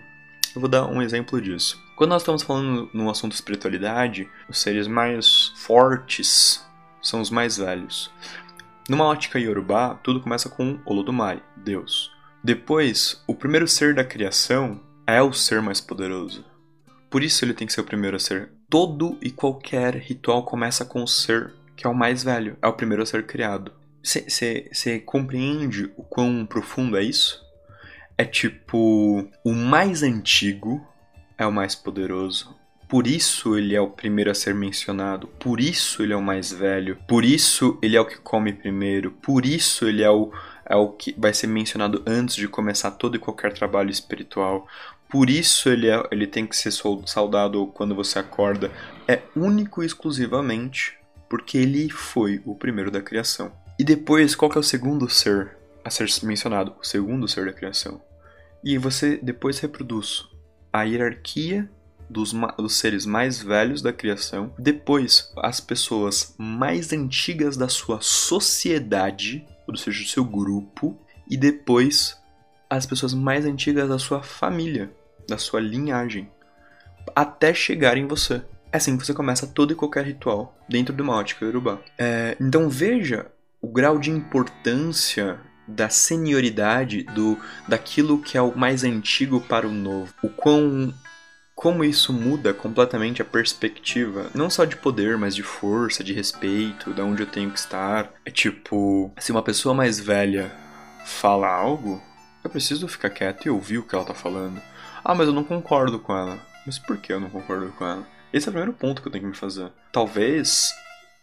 Eu 0.54 0.60
vou 0.60 0.68
dar 0.68 0.84
um 0.84 1.00
exemplo 1.00 1.40
disso. 1.40 1.82
Quando 1.96 2.10
nós 2.10 2.20
estamos 2.20 2.42
falando 2.42 2.90
no 2.92 3.08
assunto 3.08 3.32
espiritualidade, 3.32 4.28
os 4.46 4.60
seres 4.60 4.86
mais 4.86 5.54
fortes 5.56 6.67
são 7.02 7.20
os 7.20 7.30
mais 7.30 7.56
velhos. 7.56 8.10
Numa 8.88 9.04
ótica 9.04 9.38
Yorubá, 9.38 9.94
tudo 10.02 10.20
começa 10.20 10.48
com 10.48 10.80
Olodumare, 10.86 11.42
Deus. 11.56 12.10
Depois, 12.42 13.22
o 13.26 13.34
primeiro 13.34 13.68
ser 13.68 13.94
da 13.94 14.04
criação 14.04 14.80
é 15.06 15.20
o 15.20 15.32
ser 15.32 15.60
mais 15.60 15.80
poderoso. 15.80 16.44
Por 17.10 17.22
isso 17.22 17.44
ele 17.44 17.54
tem 17.54 17.66
que 17.66 17.72
ser 17.72 17.80
o 17.80 17.84
primeiro 17.84 18.16
a 18.16 18.20
ser. 18.20 18.50
Todo 18.68 19.18
e 19.22 19.30
qualquer 19.30 19.94
ritual 19.96 20.44
começa 20.44 20.84
com 20.84 21.02
o 21.02 21.08
ser 21.08 21.54
que 21.78 21.86
é 21.86 21.90
o 21.90 21.94
mais 21.94 22.24
velho, 22.24 22.58
é 22.60 22.66
o 22.66 22.72
primeiro 22.72 23.04
a 23.04 23.06
ser 23.06 23.24
criado. 23.24 23.72
Você 24.02 24.98
compreende 25.06 25.92
o 25.96 26.02
quão 26.02 26.44
profundo 26.44 26.96
é 26.96 27.02
isso? 27.02 27.40
É 28.16 28.24
tipo, 28.24 29.28
o 29.44 29.52
mais 29.52 30.02
antigo 30.02 30.84
é 31.38 31.46
o 31.46 31.52
mais 31.52 31.76
poderoso, 31.76 32.56
por 32.88 33.06
isso 33.06 33.56
ele 33.56 33.74
é 33.74 33.80
o 33.80 33.90
primeiro 33.90 34.30
a 34.30 34.34
ser 34.34 34.54
mencionado, 34.54 35.26
por 35.38 35.60
isso 35.60 36.02
ele 36.02 36.14
é 36.14 36.16
o 36.16 36.22
mais 36.22 36.50
velho, 36.50 36.96
por 37.06 37.22
isso 37.22 37.78
ele 37.82 37.96
é 37.96 38.00
o 38.00 38.06
que 38.06 38.16
come 38.16 38.50
primeiro, 38.50 39.10
por 39.10 39.44
isso 39.44 39.86
ele 39.86 40.02
é 40.02 40.10
o, 40.10 40.32
é 40.64 40.74
o 40.74 40.88
que 40.88 41.14
vai 41.18 41.34
ser 41.34 41.48
mencionado 41.48 42.02
antes 42.06 42.34
de 42.34 42.48
começar 42.48 42.92
todo 42.92 43.14
e 43.14 43.18
qualquer 43.18 43.52
trabalho 43.52 43.90
espiritual. 43.90 44.66
Por 45.06 45.28
isso 45.28 45.68
ele, 45.68 45.88
é, 45.88 46.02
ele 46.10 46.26
tem 46.26 46.46
que 46.46 46.56
ser 46.56 46.72
saudado 46.72 47.66
quando 47.74 47.94
você 47.94 48.18
acorda. 48.18 48.70
É 49.06 49.20
único 49.36 49.82
e 49.82 49.86
exclusivamente 49.86 50.98
porque 51.28 51.58
ele 51.58 51.90
foi 51.90 52.40
o 52.46 52.54
primeiro 52.54 52.90
da 52.90 53.02
criação. 53.02 53.52
E 53.78 53.84
depois, 53.84 54.34
qual 54.34 54.50
que 54.50 54.56
é 54.56 54.60
o 54.60 54.64
segundo 54.64 55.08
ser 55.10 55.56
a 55.84 55.90
ser 55.90 56.08
mencionado? 56.22 56.74
O 56.80 56.84
segundo 56.84 57.28
ser 57.28 57.44
da 57.44 57.52
criação. 57.52 58.00
E 58.64 58.78
você 58.78 59.18
depois 59.18 59.58
reproduz 59.58 60.26
a 60.72 60.82
hierarquia 60.82 61.70
dos, 62.08 62.32
dos 62.56 62.76
seres 62.76 63.04
mais 63.04 63.42
velhos 63.42 63.82
da 63.82 63.92
criação, 63.92 64.52
depois 64.58 65.32
as 65.36 65.60
pessoas 65.60 66.34
mais 66.38 66.92
antigas 66.92 67.56
da 67.56 67.68
sua 67.68 67.98
sociedade, 68.00 69.46
ou 69.66 69.76
seja, 69.76 70.02
do 70.02 70.08
seu 70.08 70.24
grupo, 70.24 70.98
e 71.28 71.36
depois 71.36 72.16
as 72.70 72.86
pessoas 72.86 73.14
mais 73.14 73.44
antigas 73.44 73.88
da 73.88 73.98
sua 73.98 74.22
família, 74.22 74.90
da 75.28 75.38
sua 75.38 75.60
linhagem, 75.60 76.30
até 77.14 77.52
chegar 77.52 77.96
em 77.96 78.06
você. 78.06 78.42
É 78.70 78.76
assim 78.76 78.96
que 78.96 79.06
você 79.06 79.14
começa 79.14 79.46
todo 79.46 79.72
e 79.72 79.76
qualquer 79.76 80.04
ritual 80.04 80.56
dentro 80.68 80.94
de 80.94 81.00
uma 81.00 81.14
ótica 81.14 81.46
urubá. 81.46 81.78
É, 81.96 82.36
então 82.40 82.68
veja 82.68 83.26
o 83.60 83.68
grau 83.68 83.98
de 83.98 84.10
importância 84.10 85.40
da 85.66 85.88
senioridade 85.90 87.02
do 87.02 87.38
daquilo 87.66 88.22
que 88.22 88.38
é 88.38 88.42
o 88.42 88.56
mais 88.56 88.84
antigo 88.84 89.40
para 89.40 89.66
o 89.66 89.72
novo. 89.72 90.12
O 90.22 90.28
quão 90.28 90.92
como 91.58 91.82
isso 91.82 92.12
muda 92.12 92.54
completamente 92.54 93.20
a 93.20 93.24
perspectiva, 93.24 94.30
não 94.32 94.48
só 94.48 94.64
de 94.64 94.76
poder, 94.76 95.18
mas 95.18 95.34
de 95.34 95.42
força, 95.42 96.04
de 96.04 96.12
respeito, 96.12 96.94
de 96.94 97.00
onde 97.00 97.24
eu 97.24 97.26
tenho 97.26 97.50
que 97.50 97.58
estar. 97.58 98.12
É 98.24 98.30
tipo, 98.30 99.12
se 99.18 99.32
uma 99.32 99.42
pessoa 99.42 99.74
mais 99.74 99.98
velha 99.98 100.52
fala 101.04 101.48
algo, 101.48 102.00
eu 102.44 102.48
preciso 102.50 102.86
ficar 102.86 103.10
quieto 103.10 103.46
e 103.46 103.50
ouvir 103.50 103.78
o 103.78 103.82
que 103.82 103.92
ela 103.92 104.04
tá 104.04 104.14
falando. 104.14 104.62
Ah, 105.04 105.16
mas 105.16 105.26
eu 105.26 105.34
não 105.34 105.42
concordo 105.42 105.98
com 105.98 106.16
ela. 106.16 106.38
Mas 106.64 106.78
por 106.78 106.96
que 106.98 107.12
eu 107.12 107.18
não 107.18 107.28
concordo 107.28 107.72
com 107.72 107.84
ela? 107.84 108.06
Esse 108.32 108.46
é 108.46 108.50
o 108.50 108.52
primeiro 108.52 108.72
ponto 108.72 109.02
que 109.02 109.08
eu 109.08 109.12
tenho 109.12 109.24
que 109.24 109.30
me 109.30 109.36
fazer. 109.36 109.72
Talvez 109.90 110.72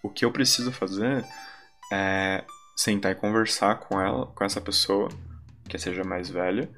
o 0.04 0.10
que 0.10 0.26
eu 0.26 0.34
preciso 0.34 0.70
fazer 0.70 1.24
é 1.94 2.44
sentar 2.76 3.14
e 3.14 3.16
conversar 3.16 3.76
com 3.80 4.02
ela, 4.02 4.26
com 4.36 4.44
essa 4.44 4.60
pessoa 4.60 5.08
que 5.70 5.80
seja 5.80 6.04
mais 6.04 6.30
velha, 6.30 6.70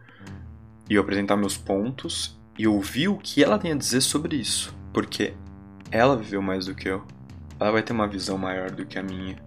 e 0.87 0.93
eu 0.93 1.01
apresentar 1.01 1.35
meus 1.35 1.57
pontos 1.57 2.36
e 2.57 2.67
ouvir 2.67 3.07
o 3.07 3.17
que 3.17 3.43
ela 3.43 3.59
tem 3.59 3.71
a 3.71 3.75
dizer 3.75 4.01
sobre 4.01 4.35
isso, 4.35 4.75
porque 4.93 5.33
ela 5.91 6.17
viveu 6.17 6.41
mais 6.41 6.65
do 6.65 6.75
que 6.75 6.89
eu. 6.89 7.05
Ela 7.59 7.71
vai 7.71 7.83
ter 7.83 7.93
uma 7.93 8.07
visão 8.07 8.37
maior 8.37 8.71
do 8.71 8.85
que 8.85 8.99
a 8.99 9.03
minha. 9.03 9.37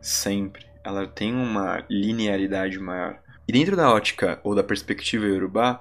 Sempre. 0.00 0.66
Ela 0.82 1.06
tem 1.06 1.34
uma 1.34 1.84
linearidade 1.90 2.78
maior. 2.78 3.18
E 3.46 3.52
dentro 3.52 3.76
da 3.76 3.92
ótica 3.92 4.40
ou 4.42 4.54
da 4.54 4.62
perspectiva 4.62 5.26
Yorubá, 5.26 5.80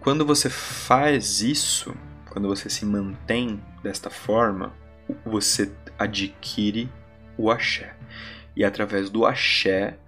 quando 0.00 0.24
você 0.24 0.48
faz 0.48 1.40
isso, 1.40 1.94
quando 2.30 2.48
você 2.48 2.68
se 2.68 2.84
mantém 2.84 3.62
desta 3.82 4.10
forma, 4.10 4.72
você 5.24 5.72
adquire 5.98 6.90
o 7.36 7.50
axé. 7.50 7.94
E 8.56 8.64
através 8.64 9.08
do 9.10 9.24
axé, 9.24 9.98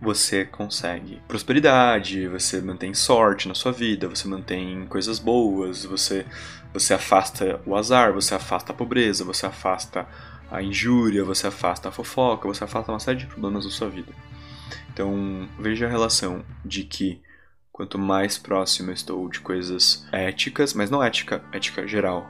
você 0.00 0.46
consegue 0.46 1.20
prosperidade, 1.28 2.26
você 2.26 2.60
mantém 2.60 2.94
sorte 2.94 3.46
na 3.46 3.54
sua 3.54 3.70
vida, 3.70 4.08
você 4.08 4.26
mantém 4.26 4.86
coisas 4.86 5.18
boas, 5.18 5.84
você, 5.84 6.24
você 6.72 6.94
afasta 6.94 7.60
o 7.66 7.76
azar, 7.76 8.12
você 8.12 8.34
afasta 8.34 8.72
a 8.72 8.74
pobreza, 8.74 9.24
você 9.24 9.44
afasta 9.44 10.06
a 10.50 10.62
injúria, 10.62 11.22
você 11.22 11.46
afasta 11.46 11.90
a 11.90 11.92
fofoca, 11.92 12.48
você 12.48 12.64
afasta 12.64 12.90
uma 12.90 12.98
série 12.98 13.18
de 13.18 13.26
problemas 13.26 13.64
da 13.64 13.70
sua 13.70 13.90
vida. 13.90 14.12
Então, 14.92 15.48
veja 15.58 15.86
a 15.86 15.90
relação 15.90 16.44
de 16.64 16.84
que 16.84 17.20
quanto 17.70 17.98
mais 17.98 18.38
próximo 18.38 18.90
eu 18.90 18.94
estou 18.94 19.28
de 19.28 19.40
coisas 19.40 20.06
éticas, 20.12 20.74
mas 20.74 20.90
não 20.90 21.02
ética, 21.02 21.44
ética 21.52 21.86
geral, 21.86 22.28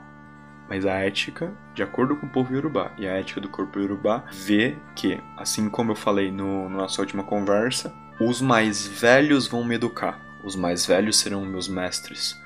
mas 0.71 0.85
a 0.85 0.99
ética, 0.99 1.53
de 1.75 1.83
acordo 1.83 2.15
com 2.15 2.27
o 2.27 2.29
povo 2.29 2.55
Yorubá, 2.55 2.93
e 2.97 3.05
a 3.05 3.19
ética 3.19 3.41
do 3.41 3.49
corpo 3.49 3.77
Yorubá, 3.77 4.23
vê 4.31 4.77
que, 4.95 5.19
assim 5.35 5.69
como 5.69 5.91
eu 5.91 5.95
falei 5.97 6.31
no, 6.31 6.69
na 6.69 6.77
nossa 6.77 7.01
última 7.01 7.25
conversa, 7.25 7.93
os 8.21 8.39
mais 8.39 8.87
velhos 8.87 9.47
vão 9.47 9.65
me 9.65 9.75
educar, 9.75 10.17
os 10.45 10.55
mais 10.55 10.85
velhos 10.85 11.19
serão 11.19 11.43
meus 11.43 11.67
mestres. 11.67 12.41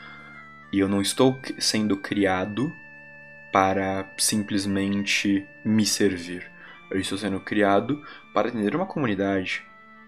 E 0.74 0.80
eu 0.80 0.88
não 0.90 1.04
estou 1.04 1.40
sendo 1.60 1.98
criado 1.98 2.74
para 3.54 4.12
simplesmente 4.18 5.48
me 5.64 5.86
servir. 5.86 6.50
Eu 6.90 7.00
estou 7.00 7.20
sendo 7.20 7.40
criado 7.40 8.04
para 8.34 8.50
atender 8.50 8.76
uma 8.76 8.88
comunidade, 8.88 9.62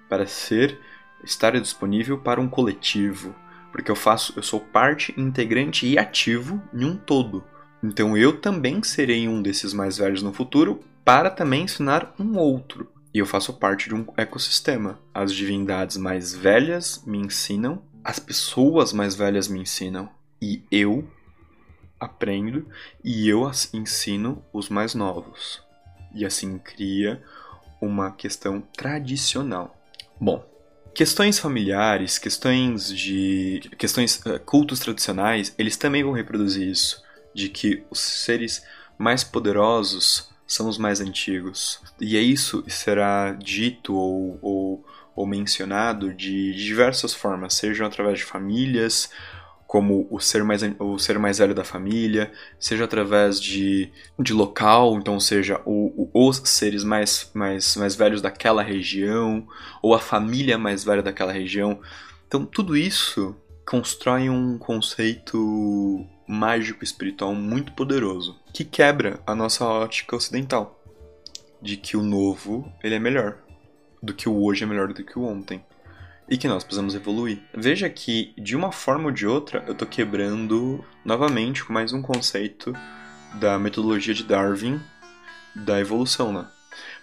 para 0.10 0.26
ser 0.26 0.80
estar 1.24 1.52
disponível 1.52 2.18
para 2.18 2.42
um 2.42 2.50
coletivo, 2.50 3.36
porque 3.72 3.92
eu 3.92 3.96
faço, 3.96 4.34
eu 4.36 4.42
sou 4.42 4.60
parte 4.60 5.14
integrante 5.16 5.86
e 5.86 6.00
ativo 6.00 6.60
em 6.74 6.84
um 6.84 6.98
todo. 6.98 7.46
Então 7.84 8.18
eu 8.18 8.40
também 8.40 8.82
serei 8.84 9.28
um 9.28 9.42
desses 9.42 9.74
mais 9.74 9.98
velhos 9.98 10.24
no 10.24 10.34
futuro 10.34 10.84
para 11.06 11.30
também 11.30 11.64
ensinar 11.64 12.14
um 12.20 12.38
outro. 12.38 12.92
E 13.14 13.20
eu 13.20 13.26
faço 13.26 13.54
parte 13.54 13.88
de 13.88 13.96
um 13.96 14.06
ecossistema. 14.18 15.00
As 15.14 15.34
divindades 15.34 15.98
mais 15.98 16.36
velhas 16.36 17.04
me 17.06 17.18
ensinam, 17.18 17.82
as 18.04 18.20
pessoas 18.20 18.94
mais 18.94 19.16
velhas 19.16 19.48
me 19.48 19.60
ensinam, 19.60 20.10
e 20.42 20.64
eu 20.72 21.08
aprendo 22.00 22.68
e 23.04 23.28
eu 23.28 23.50
ensino 23.74 24.44
os 24.54 24.70
mais 24.70 24.94
novos. 24.94 25.64
E 26.14 26.26
assim 26.26 26.58
cria 26.58 27.24
uma 27.82 28.12
questão 28.12 28.62
tradicional. 28.62 29.76
Bom, 30.20 30.46
questões 30.94 31.40
familiares, 31.40 32.18
questões 32.18 32.90
de 32.90 33.62
questões 33.78 34.18
uh, 34.26 34.40
cultos 34.46 34.80
tradicionais, 34.80 35.54
eles 35.58 35.78
também 35.78 36.04
vão 36.04 36.12
reproduzir 36.12 36.68
isso 36.68 37.07
de 37.38 37.50
que 37.50 37.84
os 37.92 38.00
seres 38.00 38.66
mais 38.98 39.24
poderosos 39.24 40.28
são 40.48 40.68
os 40.68 40.80
mais 40.80 41.00
antigos. 41.00 41.80
E 42.02 42.18
é 42.18 42.20
isso 42.20 42.64
será 42.68 43.32
dito 43.34 43.94
ou, 43.94 44.40
ou, 44.42 44.86
ou 45.16 45.28
mencionado 45.28 46.12
de 46.12 46.52
diversas 46.56 47.14
formas, 47.14 47.54
sejam 47.54 47.86
através 47.86 48.18
de 48.18 48.26
famílias, 48.26 49.12
como 49.68 50.08
o 50.10 50.20
ser 50.20 50.44
mais, 50.44 50.64
o 50.80 50.98
ser 50.98 51.20
mais 51.20 51.38
velho 51.38 51.54
da 51.54 51.64
família, 51.64 52.32
seja 52.60 52.86
através 52.86 53.40
de, 53.40 53.92
de 54.18 54.34
local, 54.34 54.98
então 54.98 55.20
seja 55.20 55.62
o, 55.64 56.10
o, 56.12 56.28
os 56.28 56.42
seres 56.44 56.84
mais, 56.84 57.30
mais, 57.36 57.76
mais 57.76 57.96
velhos 57.96 58.22
daquela 58.22 58.64
região, 58.64 59.46
ou 59.80 59.94
a 59.94 60.00
família 60.00 60.58
mais 60.58 60.84
velha 60.84 61.04
daquela 61.04 61.32
região. 61.32 61.80
Então 62.28 62.44
tudo 62.44 62.76
isso 62.76 63.36
constrói 63.64 64.28
um 64.28 64.58
conceito 64.58 66.08
mágico 66.28 66.84
espiritual 66.84 67.34
muito 67.34 67.72
poderoso, 67.72 68.40
que 68.54 68.66
quebra 68.66 69.20
a 69.26 69.34
nossa 69.34 69.66
ótica 69.66 70.16
ocidental, 70.16 70.84
de 71.62 71.78
que 71.78 71.96
o 71.96 72.04
novo 72.04 72.72
ele 72.84 72.96
é 72.96 73.00
melhor, 73.00 73.38
do 74.02 74.14
que 74.14 74.28
o 74.28 74.44
hoje 74.44 74.64
é 74.64 74.68
melhor 74.68 74.90
do 74.90 75.04
que 75.04 75.18
o 75.18 75.24
ontem 75.24 75.64
e 76.30 76.38
que 76.38 76.48
nós 76.48 76.64
precisamos 76.64 76.94
evoluir. 76.94 77.42
Veja 77.54 77.90
que, 77.90 78.34
de 78.38 78.56
uma 78.56 78.72
forma 78.72 79.06
ou 79.06 79.12
de 79.12 79.26
outra, 79.26 79.64
eu 79.66 79.72
estou 79.72 79.88
quebrando 79.88 80.84
novamente 81.06 81.64
com 81.64 81.72
mais 81.72 81.94
um 81.94 82.02
conceito 82.02 82.74
da 83.36 83.58
metodologia 83.58 84.14
de 84.14 84.24
Darwin 84.24 84.80
da 85.56 85.80
evolução, 85.80 86.32
né? 86.32 86.46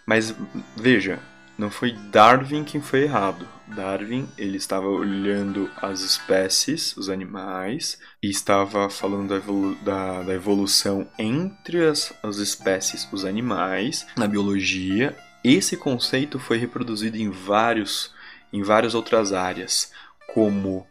Mas 0.06 0.34
veja, 0.76 1.18
não 1.56 1.70
foi 1.70 1.92
Darwin 2.10 2.64
quem 2.64 2.80
foi 2.80 3.02
errado. 3.02 3.48
Darwin, 3.68 4.28
ele 4.36 4.56
estava 4.56 4.86
olhando 4.86 5.70
as 5.76 6.00
espécies, 6.00 6.96
os 6.96 7.08
animais, 7.08 7.98
e 8.22 8.28
estava 8.28 8.88
falando 8.90 9.28
da, 9.28 9.36
evolu 9.36 9.74
da, 9.76 10.22
da 10.22 10.34
evolução 10.34 11.08
entre 11.18 11.86
as, 11.86 12.12
as 12.22 12.36
espécies, 12.36 13.08
os 13.12 13.24
animais, 13.24 14.06
na 14.16 14.26
biologia. 14.26 15.16
Esse 15.42 15.76
conceito 15.76 16.38
foi 16.38 16.58
reproduzido 16.58 17.16
em 17.16 17.30
vários 17.30 18.12
em 18.52 18.62
várias 18.62 18.94
outras 18.94 19.32
áreas, 19.32 19.90
como 20.32 20.86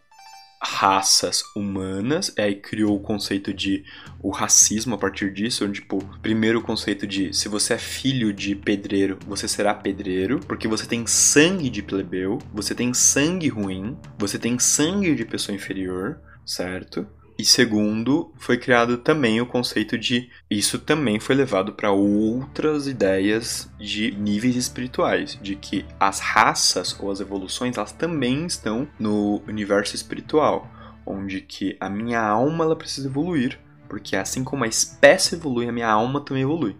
raças 0.63 1.43
humanas, 1.55 2.33
aí 2.37 2.55
criou 2.55 2.95
o 2.95 2.99
conceito 2.99 3.53
de 3.53 3.83
o 4.21 4.29
racismo 4.29 4.95
a 4.95 4.97
partir 4.97 5.33
disso, 5.33 5.65
onde, 5.65 5.81
tipo, 5.81 5.99
primeiro 6.21 6.59
o 6.59 6.63
conceito 6.63 7.05
de 7.05 7.33
se 7.33 7.49
você 7.49 7.73
é 7.73 7.77
filho 7.77 8.33
de 8.33 8.55
pedreiro, 8.55 9.19
você 9.27 9.47
será 9.47 9.73
pedreiro, 9.73 10.39
porque 10.39 10.67
você 10.67 10.85
tem 10.85 11.05
sangue 11.05 11.69
de 11.69 11.83
plebeu, 11.83 12.39
você 12.53 12.73
tem 12.73 12.93
sangue 12.93 13.49
ruim, 13.49 13.97
você 14.17 14.39
tem 14.39 14.57
sangue 14.57 15.13
de 15.13 15.25
pessoa 15.25 15.55
inferior, 15.55 16.21
certo? 16.45 17.05
E 17.37 17.43
segundo, 17.43 18.31
foi 18.37 18.57
criado 18.57 18.97
também 18.97 19.41
o 19.41 19.45
conceito 19.45 19.97
de 19.97 20.29
isso 20.49 20.77
também 20.77 21.19
foi 21.19 21.35
levado 21.35 21.73
para 21.73 21.91
outras 21.91 22.87
ideias 22.87 23.69
de 23.79 24.11
níveis 24.11 24.55
espirituais, 24.55 25.37
de 25.41 25.55
que 25.55 25.83
as 25.99 26.19
raças 26.19 26.95
ou 26.99 27.09
as 27.09 27.19
evoluções 27.19 27.75
elas 27.75 27.91
também 27.91 28.45
estão 28.45 28.87
no 28.99 29.41
universo 29.47 29.95
espiritual, 29.95 30.69
onde 31.05 31.41
que 31.41 31.75
a 31.79 31.89
minha 31.89 32.21
alma 32.21 32.65
ela 32.65 32.75
precisa 32.75 33.07
evoluir, 33.07 33.59
porque 33.89 34.15
assim 34.15 34.43
como 34.43 34.63
a 34.63 34.67
espécie 34.67 35.35
evolui, 35.35 35.67
a 35.67 35.71
minha 35.71 35.89
alma 35.89 36.21
também 36.21 36.43
evolui. 36.43 36.75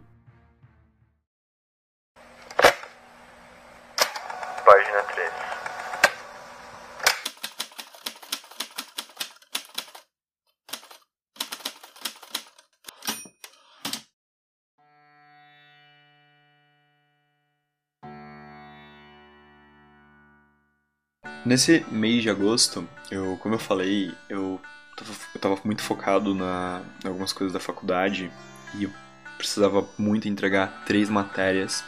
Nesse 21.46 21.86
mês 21.92 22.24
de 22.24 22.30
agosto, 22.30 22.88
eu, 23.12 23.38
como 23.42 23.56
eu 23.56 23.60
falei, 23.60 24.14
eu 24.30 24.62
tava, 24.96 25.12
eu 25.36 25.42
tava 25.42 25.62
muito 25.66 25.82
focado 25.82 26.34
na, 26.34 26.82
em 27.04 27.08
algumas 27.10 27.34
coisas 27.34 27.52
da 27.52 27.60
faculdade 27.60 28.32
e 28.76 28.86
eu 28.86 28.92
precisava 29.38 29.86
muito 29.98 30.30
entregar 30.30 30.86
três 30.86 31.10
matérias 31.10 31.84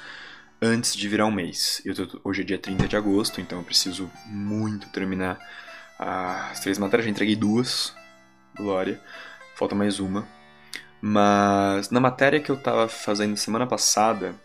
antes 0.62 0.94
de 0.94 1.08
virar 1.08 1.26
um 1.26 1.32
mês. 1.32 1.82
Eu 1.86 1.96
tô, 1.96 2.20
hoje 2.22 2.42
é 2.42 2.46
dia 2.46 2.58
30 2.58 2.86
de 2.86 2.98
agosto, 2.98 3.40
então 3.40 3.60
eu 3.60 3.64
preciso 3.64 4.12
muito 4.26 4.90
terminar 4.90 5.40
as 5.98 6.60
três 6.60 6.78
matérias. 6.78 7.06
Já 7.06 7.12
entreguei 7.12 7.38
duas, 7.38 7.96
glória, 8.58 9.02
falta 9.56 9.74
mais 9.74 10.02
uma. 10.02 10.28
Mas 11.02 11.90
na 11.90 12.02
matéria 12.02 12.42
que 12.42 12.50
eu 12.50 12.62
tava 12.62 12.90
fazendo 12.90 13.38
semana 13.38 13.66
passada, 13.66 14.36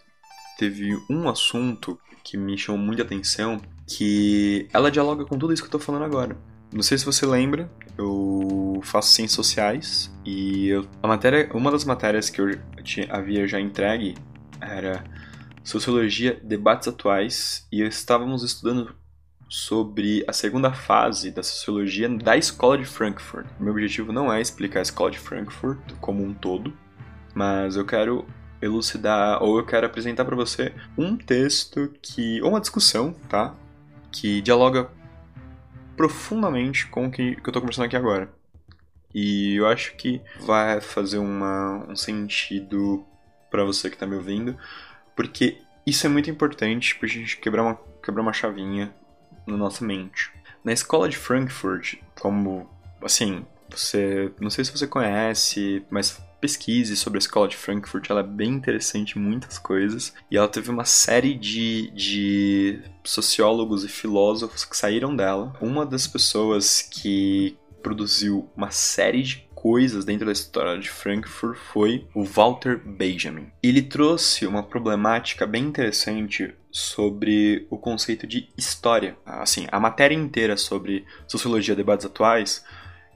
teve 0.57 0.97
um 1.11 1.29
assunto 1.29 1.99
que 2.23 2.37
me 2.37 2.57
chamou 2.57 2.81
muita 2.81 3.03
atenção, 3.03 3.61
que 3.91 4.69
ela 4.73 4.91
dialoga 4.91 5.25
com 5.25 5.37
tudo 5.37 5.53
isso 5.53 5.63
que 5.63 5.67
eu 5.67 5.73
tô 5.73 5.79
falando 5.81 6.05
agora. 6.05 6.37
Não 6.73 6.83
sei 6.83 6.97
se 6.97 7.05
você 7.05 7.27
lembra, 7.27 7.69
eu 7.99 8.81
faço 8.85 9.13
ciências 9.13 9.35
sociais 9.35 10.11
e 10.25 10.69
eu, 10.69 10.87
a 11.03 11.09
matéria, 11.09 11.51
uma 11.53 11.73
das 11.73 11.85
matérias 11.85 12.31
que 12.31 12.41
eu 12.41 12.57
tinha, 12.85 13.09
havia 13.11 13.49
já 13.49 13.59
entregue 13.61 14.15
era 14.61 15.03
Sociologia, 15.65 16.41
Debates 16.45 16.87
Atuais 16.87 17.67
e 17.73 17.83
estávamos 17.83 18.45
estudando 18.45 18.95
sobre 19.49 20.25
a 20.29 20.33
segunda 20.33 20.73
fase 20.73 21.33
da 21.33 21.43
sociologia 21.43 22.09
da 22.09 22.37
Escola 22.37 22.79
de 22.79 22.85
Frankfurt. 22.85 23.47
Meu 23.59 23.73
objetivo 23.73 24.13
não 24.13 24.33
é 24.33 24.41
explicar 24.41 24.79
a 24.79 24.83
Escola 24.83 25.11
de 25.11 25.19
Frankfurt 25.19 25.81
como 26.01 26.23
um 26.23 26.33
todo, 26.33 26.73
mas 27.35 27.75
eu 27.75 27.85
quero 27.85 28.25
elucidar 28.63 29.43
ou 29.43 29.59
eu 29.59 29.67
quero 29.67 29.87
apresentar 29.87 30.25
para 30.25 30.37
você 30.37 30.73
um 30.97 31.17
texto 31.17 31.93
que 32.01 32.41
ou 32.43 32.51
uma 32.51 32.61
discussão, 32.61 33.13
tá? 33.29 33.57
Que 34.11 34.41
dialoga 34.41 34.91
profundamente 35.97 36.87
com 36.87 37.07
o 37.07 37.11
que, 37.11 37.37
que 37.37 37.49
eu 37.49 37.53
tô 37.53 37.61
conversando 37.61 37.87
aqui 37.87 37.97
agora. 37.97 38.33
E 39.15 39.57
eu 39.57 39.67
acho 39.67 39.97
que 39.97 40.21
vai 40.41 40.81
fazer 40.81 41.19
uma, 41.19 41.85
um 41.89 41.97
sentido 41.97 43.05
para 43.51 43.65
você 43.65 43.91
que 43.91 43.97
tá 43.97 44.07
me 44.07 44.15
ouvindo, 44.15 44.57
porque 45.17 45.59
isso 45.87 46.07
é 46.07 46.09
muito 46.09 46.31
importante 46.31 46.97
pra 46.97 47.09
gente 47.09 47.37
quebrar 47.37 47.63
uma, 47.63 47.79
quebrar 48.03 48.23
uma 48.23 48.33
chavinha 48.33 48.95
na 49.47 49.57
nossa 49.57 49.85
mente. 49.85 50.33
Na 50.65 50.73
escola 50.73 51.09
de 51.09 51.17
Frankfurt, 51.17 51.97
como, 52.19 52.71
assim, 53.03 53.45
você, 53.69 54.33
não 54.41 54.51
sei 54.51 54.65
se 54.65 54.71
você 54.71 54.87
conhece, 54.87 55.85
mas 55.91 56.23
pesquise 56.41 56.97
sobre 56.97 57.19
a 57.19 57.21
escola 57.21 57.49
de 57.49 57.57
Frankfurt, 57.57 58.09
ela 58.11 58.21
é 58.21 58.25
bem 58.25 58.51
interessante 58.51 59.19
em 59.19 59.23
muitas 59.23 59.59
coisas. 59.59 60.13
E 60.31 60.37
ela 60.37 60.49
teve 60.49 60.71
uma 60.71 60.85
série 60.85 61.35
de, 61.35 61.91
de 61.91 62.81
sociólogos 63.05 63.85
e 63.85 63.89
filósofos 63.89 64.65
que 64.65 64.77
saíram 64.77 65.15
dela. 65.15 65.53
Uma 65.61 65.85
das 65.85 66.07
pessoas 66.07 66.83
que 66.83 67.57
produziu 67.83 68.49
uma 68.57 68.71
série 68.71 69.23
de 69.23 69.51
coisas 69.55 70.05
dentro 70.05 70.25
da 70.25 70.33
história 70.33 70.79
de 70.79 70.89
Frankfurt 70.89 71.59
foi 71.59 72.07
o 72.15 72.25
Walter 72.25 72.79
Benjamin. 72.79 73.49
Ele 73.63 73.83
trouxe 73.83 74.47
uma 74.47 74.63
problemática 74.63 75.47
bem 75.47 75.65
interessante 75.65 76.55
sobre 76.71 77.67
o 77.69 77.77
conceito 77.77 78.27
de 78.27 78.49
história. 78.57 79.17
Assim, 79.27 79.67
a 79.71 79.79
matéria 79.79 80.15
inteira 80.15 80.57
sobre 80.57 81.05
sociologia, 81.27 81.77
debates 81.77 82.07
atuais, 82.07 82.65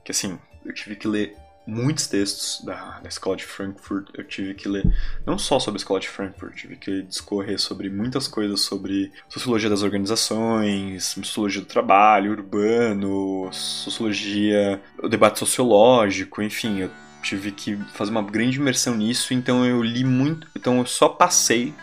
que 0.03 0.11
assim, 0.11 0.37
eu 0.63 0.73
tive 0.73 0.95
que 0.95 1.07
ler 1.07 1.35
muitos 1.67 2.07
textos 2.07 2.63
da, 2.63 2.99
da 2.99 3.09
escola 3.09 3.35
de 3.35 3.45
Frankfurt. 3.45 4.09
Eu 4.13 4.23
tive 4.23 4.53
que 4.53 4.67
ler 4.67 4.83
não 5.25 5.37
só 5.37 5.59
sobre 5.59 5.77
a 5.77 5.81
escola 5.81 5.99
de 5.99 6.09
Frankfurt, 6.09 6.55
tive 6.55 6.75
que 6.75 7.01
discorrer 7.03 7.59
sobre 7.59 7.89
muitas 7.89 8.27
coisas 8.27 8.61
sobre 8.61 9.11
sociologia 9.29 9.69
das 9.69 9.83
organizações, 9.83 11.03
sociologia 11.03 11.61
do 11.61 11.67
trabalho, 11.67 12.31
urbano, 12.31 13.49
sociologia, 13.51 14.81
o 15.01 15.07
debate 15.07 15.39
sociológico, 15.39 16.41
enfim, 16.41 16.79
eu 16.79 16.91
tive 17.21 17.51
que 17.51 17.75
fazer 17.93 18.11
uma 18.11 18.21
grande 18.21 18.59
imersão 18.59 18.95
nisso, 18.95 19.33
então 19.33 19.65
eu 19.65 19.81
li 19.81 20.03
muito, 20.03 20.47
então 20.55 20.77
eu 20.77 20.85
só 20.85 21.09
passei 21.09 21.73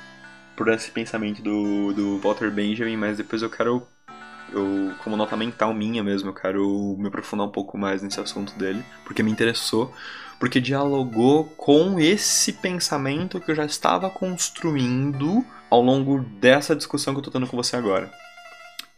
por 0.57 0.69
esse 0.69 0.91
pensamento 0.91 1.43
do, 1.43 1.93
do 1.93 2.19
Walter 2.19 2.51
Benjamin, 2.51 2.97
mas 2.97 3.17
depois 3.17 3.43
eu 3.43 3.51
quero 3.51 3.87
eu, 4.53 4.95
como 5.03 5.17
nota 5.17 5.37
mental 5.37 5.73
minha 5.75 6.03
mesmo, 6.03 6.29
eu 6.29 6.35
quero 6.35 6.97
me 6.99 7.09
aprofundar 7.09 7.47
um 7.47 7.51
pouco 7.51 7.77
mais 7.77 8.03
nesse 8.03 8.21
assunto 8.21 8.57
dele, 8.59 8.85
porque 9.05 9.23
me 9.23 9.31
interessou, 9.31 9.93
porque 10.39 10.61
dialogou 10.61 11.45
com 11.57 11.99
esse 12.01 12.53
pensamento 12.53 13.41
que 13.41 13.51
eu 13.51 13.55
já 13.55 13.65
estava 13.65 14.11
construindo 14.11 15.45
ao 15.71 15.81
longo 15.81 16.21
dessa 16.41 16.77
discussão 16.77 17.15
que 17.15 17.21
eu 17.21 17.25
tô 17.25 17.31
tendo 17.31 17.47
com 17.47 17.57
você 17.57 17.77
agora. 17.77 18.13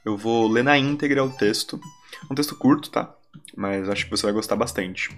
Eu 0.04 0.16
vou 0.16 0.48
ler 0.48 0.64
na 0.64 0.76
íntegra 0.76 1.24
o 1.24 1.30
texto, 1.30 1.80
um 2.30 2.34
texto 2.34 2.56
curto, 2.56 2.90
tá? 2.90 3.14
Mas 3.56 3.88
acho 3.88 4.04
que 4.04 4.10
você 4.10 4.24
vai 4.24 4.32
gostar 4.32 4.56
bastante, 4.56 5.10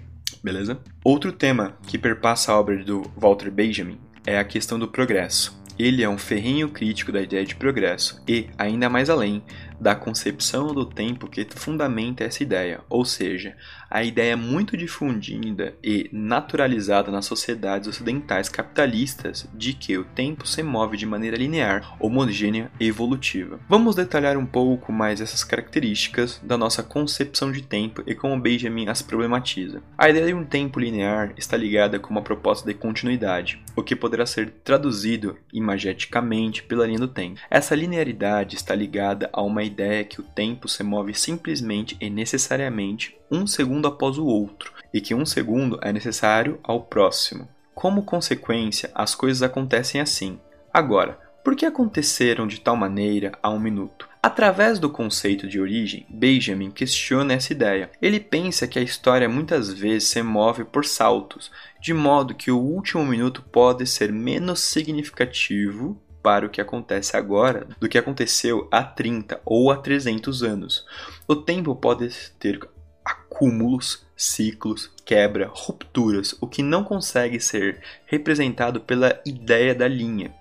beleza? 0.43 0.79
Outro 1.03 1.31
tema 1.31 1.77
que 1.87 1.97
perpassa 1.97 2.51
a 2.51 2.59
obra 2.59 2.83
do 2.83 3.03
Walter 3.15 3.51
Benjamin 3.51 3.99
é 4.25 4.37
a 4.37 4.45
questão 4.45 4.77
do 4.77 4.87
progresso. 4.87 5.57
Ele 5.79 6.03
é 6.03 6.09
um 6.09 6.17
ferrenho 6.17 6.69
crítico 6.69 7.11
da 7.11 7.21
ideia 7.21 7.45
de 7.45 7.55
progresso 7.55 8.21
e, 8.27 8.49
ainda 8.57 8.89
mais 8.89 9.09
além, 9.09 9.43
da 9.79 9.95
concepção 9.95 10.73
do 10.73 10.85
tempo 10.85 11.27
que 11.27 11.45
fundamenta 11.49 12.23
essa 12.23 12.43
ideia, 12.43 12.81
ou 12.89 13.05
seja, 13.05 13.55
a 13.89 14.03
ideia 14.03 14.35
muito 14.35 14.75
difundida 14.75 15.75
e 15.83 16.09
naturalizada 16.11 17.11
nas 17.11 17.25
sociedades 17.25 17.87
ocidentais 17.87 18.49
capitalistas 18.49 19.47
de 19.53 19.73
que 19.73 19.97
o 19.97 20.03
tempo 20.03 20.47
se 20.47 20.61
move 20.61 20.97
de 20.97 21.05
maneira 21.05 21.37
linear, 21.37 21.95
homogênea 21.99 22.71
e 22.79 22.87
evolutiva. 22.87 23.59
Vamos 23.69 23.95
detalhar 23.95 24.37
um 24.37 24.45
pouco 24.45 24.91
mais 24.91 25.21
essas 25.21 25.43
características 25.43 26.41
da 26.43 26.57
nossa 26.57 26.83
concepção 26.83 27.51
de 27.51 27.61
tempo 27.61 28.03
e 28.05 28.13
como 28.13 28.39
Benjamin 28.39 28.89
as 28.89 29.01
problematiza. 29.01 29.81
A 29.97 30.09
ideia 30.09 30.27
de 30.27 30.33
um 30.33 30.45
tempo 30.45 30.79
linear 30.79 31.33
está 31.37 31.55
ligada 31.55 31.99
com 31.99 32.09
uma 32.09 32.21
proposta 32.21 32.67
de 32.67 32.73
continuidade, 32.73 33.61
o 33.75 33.83
que 33.83 33.95
poderá 33.95 34.25
ser 34.25 34.49
traduzido 34.63 35.37
imageticamente 35.53 36.63
pela 36.63 36.85
linha 36.85 36.99
do 36.99 37.07
tempo. 37.07 37.39
Essa 37.49 37.75
linearidade 37.75 38.55
está 38.55 38.75
ligada 38.75 39.29
a 39.31 39.41
uma 39.41 39.63
ideia 39.67 40.03
que 40.03 40.19
o 40.19 40.23
tempo 40.23 40.67
se 40.67 40.81
move 40.83 41.13
simplesmente 41.13 41.95
e 42.01 42.09
necessariamente 42.09 43.15
um 43.29 43.45
segundo 43.45 43.87
após 43.87 44.17
o 44.17 44.25
outro, 44.25 44.73
e 44.93 44.99
que 44.99 45.13
um 45.13 45.25
segundo 45.25 45.79
é 45.81 45.93
necessário 45.93 46.59
ao 46.63 46.81
próximo. 46.81 47.47
Como 47.75 48.03
consequência, 48.03 48.89
as 48.95 49.13
coisas 49.13 49.43
acontecem 49.43 50.01
assim. 50.01 50.39
Agora, 50.73 51.19
por 51.43 51.55
que 51.55 51.65
aconteceram 51.65 52.47
de 52.47 52.59
tal 52.59 52.75
maneira 52.75 53.31
a 53.41 53.49
um 53.49 53.59
minuto? 53.59 54.09
Através 54.21 54.79
do 54.79 54.89
conceito 54.89 55.47
de 55.47 55.61
origem, 55.61 56.05
Benjamin 56.09 56.71
questiona 56.71 57.33
essa 57.33 57.53
ideia. 57.53 57.89
Ele 58.01 58.19
pensa 58.19 58.67
que 58.67 58.77
a 58.77 58.81
história 58.81 59.29
muitas 59.29 59.71
vezes 59.71 60.09
se 60.09 60.21
move 60.21 60.65
por 60.65 60.83
saltos, 60.83 61.49
de 61.79 61.93
modo 61.93 62.35
que 62.35 62.51
o 62.51 62.59
último 62.59 63.05
minuto 63.05 63.41
pode 63.41 63.85
ser 63.85 64.11
menos 64.11 64.59
significativo 64.59 66.01
para 66.27 66.45
o 66.45 66.49
que 66.49 66.59
acontece 66.59 67.15
agora 67.15 67.65
do 67.79 67.87
que 67.87 67.97
aconteceu 67.97 68.67
há 68.69 68.83
30 68.83 69.39
ou 69.45 69.71
há 69.71 69.77
300 69.77 70.43
anos. 70.43 70.85
O 71.25 71.37
tempo 71.37 71.73
pode 71.73 72.09
ter 72.37 72.59
acúmulos, 73.05 74.05
ciclos, 74.13 74.91
quebra, 75.05 75.49
rupturas, 75.49 76.35
o 76.41 76.45
que 76.45 76.61
não 76.61 76.83
consegue 76.83 77.39
ser 77.39 77.81
representado 78.05 78.81
pela 78.81 79.17
ideia 79.25 79.73
da 79.73 79.87
linha. 79.87 80.35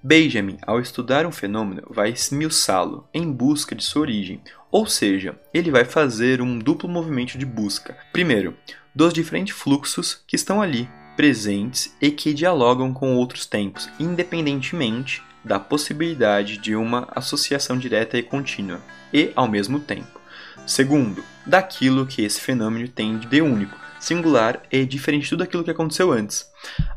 Benjamin, 0.00 0.58
ao 0.64 0.78
estudar 0.78 1.26
um 1.26 1.32
fenômeno, 1.32 1.82
vai 1.90 2.10
esmiuçá-lo 2.10 3.04
em 3.12 3.28
busca 3.28 3.74
de 3.74 3.82
sua 3.82 4.02
origem, 4.02 4.40
ou 4.70 4.86
seja, 4.86 5.36
ele 5.52 5.72
vai 5.72 5.84
fazer 5.84 6.40
um 6.40 6.60
duplo 6.60 6.88
movimento 6.88 7.36
de 7.36 7.44
busca. 7.44 7.98
Primeiro, 8.12 8.56
dos 8.94 9.12
diferentes 9.12 9.56
fluxos 9.56 10.22
que 10.28 10.36
estão 10.36 10.62
ali, 10.62 10.88
presentes 11.16 11.94
e 12.00 12.10
que 12.10 12.34
dialogam 12.34 12.92
com 12.92 13.14
outros 13.16 13.46
tempos, 13.46 13.88
independentemente 13.98 15.22
da 15.44 15.58
possibilidade 15.58 16.58
de 16.58 16.74
uma 16.74 17.08
associação 17.14 17.76
direta 17.76 18.16
e 18.16 18.22
contínua, 18.22 18.80
e 19.12 19.32
ao 19.34 19.48
mesmo 19.48 19.80
tempo. 19.80 20.20
Segundo, 20.66 21.24
daquilo 21.44 22.06
que 22.06 22.22
esse 22.22 22.40
fenômeno 22.40 22.88
tem 22.88 23.18
de 23.18 23.42
único, 23.42 23.76
singular 23.98 24.62
e 24.70 24.84
diferente 24.84 25.24
de 25.24 25.30
tudo 25.30 25.42
aquilo 25.42 25.64
que 25.64 25.70
aconteceu 25.70 26.12
antes. 26.12 26.48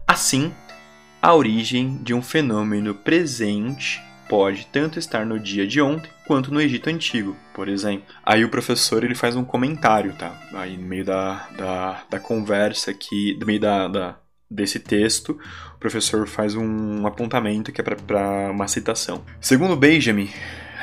Assim, 0.08 0.54
a 1.22 1.34
origem 1.34 1.98
de 2.04 2.14
um 2.14 2.22
fenômeno 2.22 2.94
presente 2.94 4.02
pode 4.28 4.68
tanto 4.68 5.00
estar 5.00 5.26
no 5.26 5.40
dia 5.40 5.68
de 5.68 5.82
ontem 5.82 6.10
quanto 6.26 6.54
no 6.54 6.62
Egito 6.62 6.90
Antigo, 6.90 7.36
por 7.54 7.68
exemplo. 7.68 8.06
Aí 8.24 8.44
o 8.44 8.50
professor 8.50 9.04
ele 9.04 9.16
faz 9.16 9.36
um 9.36 9.44
comentário, 9.44 10.14
tá? 10.14 10.40
Aí 10.54 10.78
no 10.78 10.88
meio 10.88 11.06
da, 11.06 11.48
da, 11.58 12.04
da 12.10 12.20
conversa 12.20 12.92
aqui, 12.92 13.38
no 13.40 13.46
meio 13.46 13.60
da, 13.60 13.88
da, 13.88 14.18
desse 14.50 14.80
texto, 14.80 15.38
o 15.76 15.80
professor 15.80 16.28
faz 16.28 16.56
um 16.56 17.06
apontamento 17.06 17.72
que 17.72 17.82
é 17.82 17.84
para 17.84 18.52
uma 18.52 18.68
citação. 18.68 19.24
Segundo 19.40 19.76
Benjamin, 19.76 20.30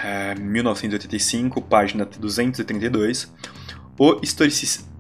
é, 0.05 0.35
1985, 0.35 1.61
página 1.63 2.05
232, 2.05 3.33
o, 3.99 4.21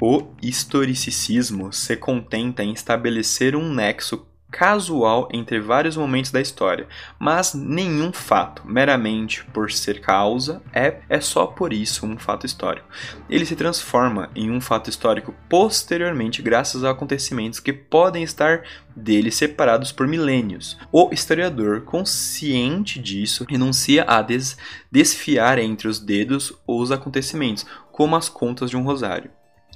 o 0.00 0.26
historicismo 0.42 1.72
se 1.72 1.96
contenta 1.96 2.62
em 2.62 2.72
estabelecer 2.72 3.57
um 3.57 3.72
nexo 3.72 4.26
casual 4.53 5.29
entre 5.33 5.59
vários 5.59 5.97
momentos 5.97 6.31
da 6.31 6.41
história, 6.41 6.87
mas 7.19 7.55
nenhum 7.55 8.12
fato, 8.12 8.62
meramente 8.67 9.43
por 9.47 9.73
ser 9.73 10.01
causa, 10.03 10.62
é, 10.75 10.99
é 11.09 11.21
só 11.21 11.47
por 11.47 11.73
isso 11.73 12.05
um 12.05 12.19
fato 12.19 12.45
histórico. 12.45 12.87
Ele 13.31 13.47
se 13.47 13.57
transforma 13.57 14.31
em 14.37 14.51
um 14.51 14.61
fato 14.61 14.91
histórico 14.91 15.35
posteriormente 15.49 16.43
graças 16.43 16.85
a 16.85 16.91
acontecimentos 16.91 17.59
que 17.59 17.73
podem 17.73 18.23
estar 18.23 18.62
dele 18.95 19.31
separados 19.31 19.91
por 19.91 20.07
milênios. 20.07 20.79
O 20.93 21.09
historiador, 21.11 21.81
consciente 21.81 23.01
disso, 23.01 23.47
renuncia 23.49 24.05
a 24.07 24.21
des 24.21 24.59
desfiar 24.91 25.59
entre 25.59 25.88
os 25.88 25.99
dedos 25.99 26.53
os 26.67 26.93
acontecimentos, 26.93 27.65
como 27.91 28.15
as 28.17 28.29
contas 28.29 28.69
de 28.69 28.77
um 28.77 28.83
rosário. 28.83 29.31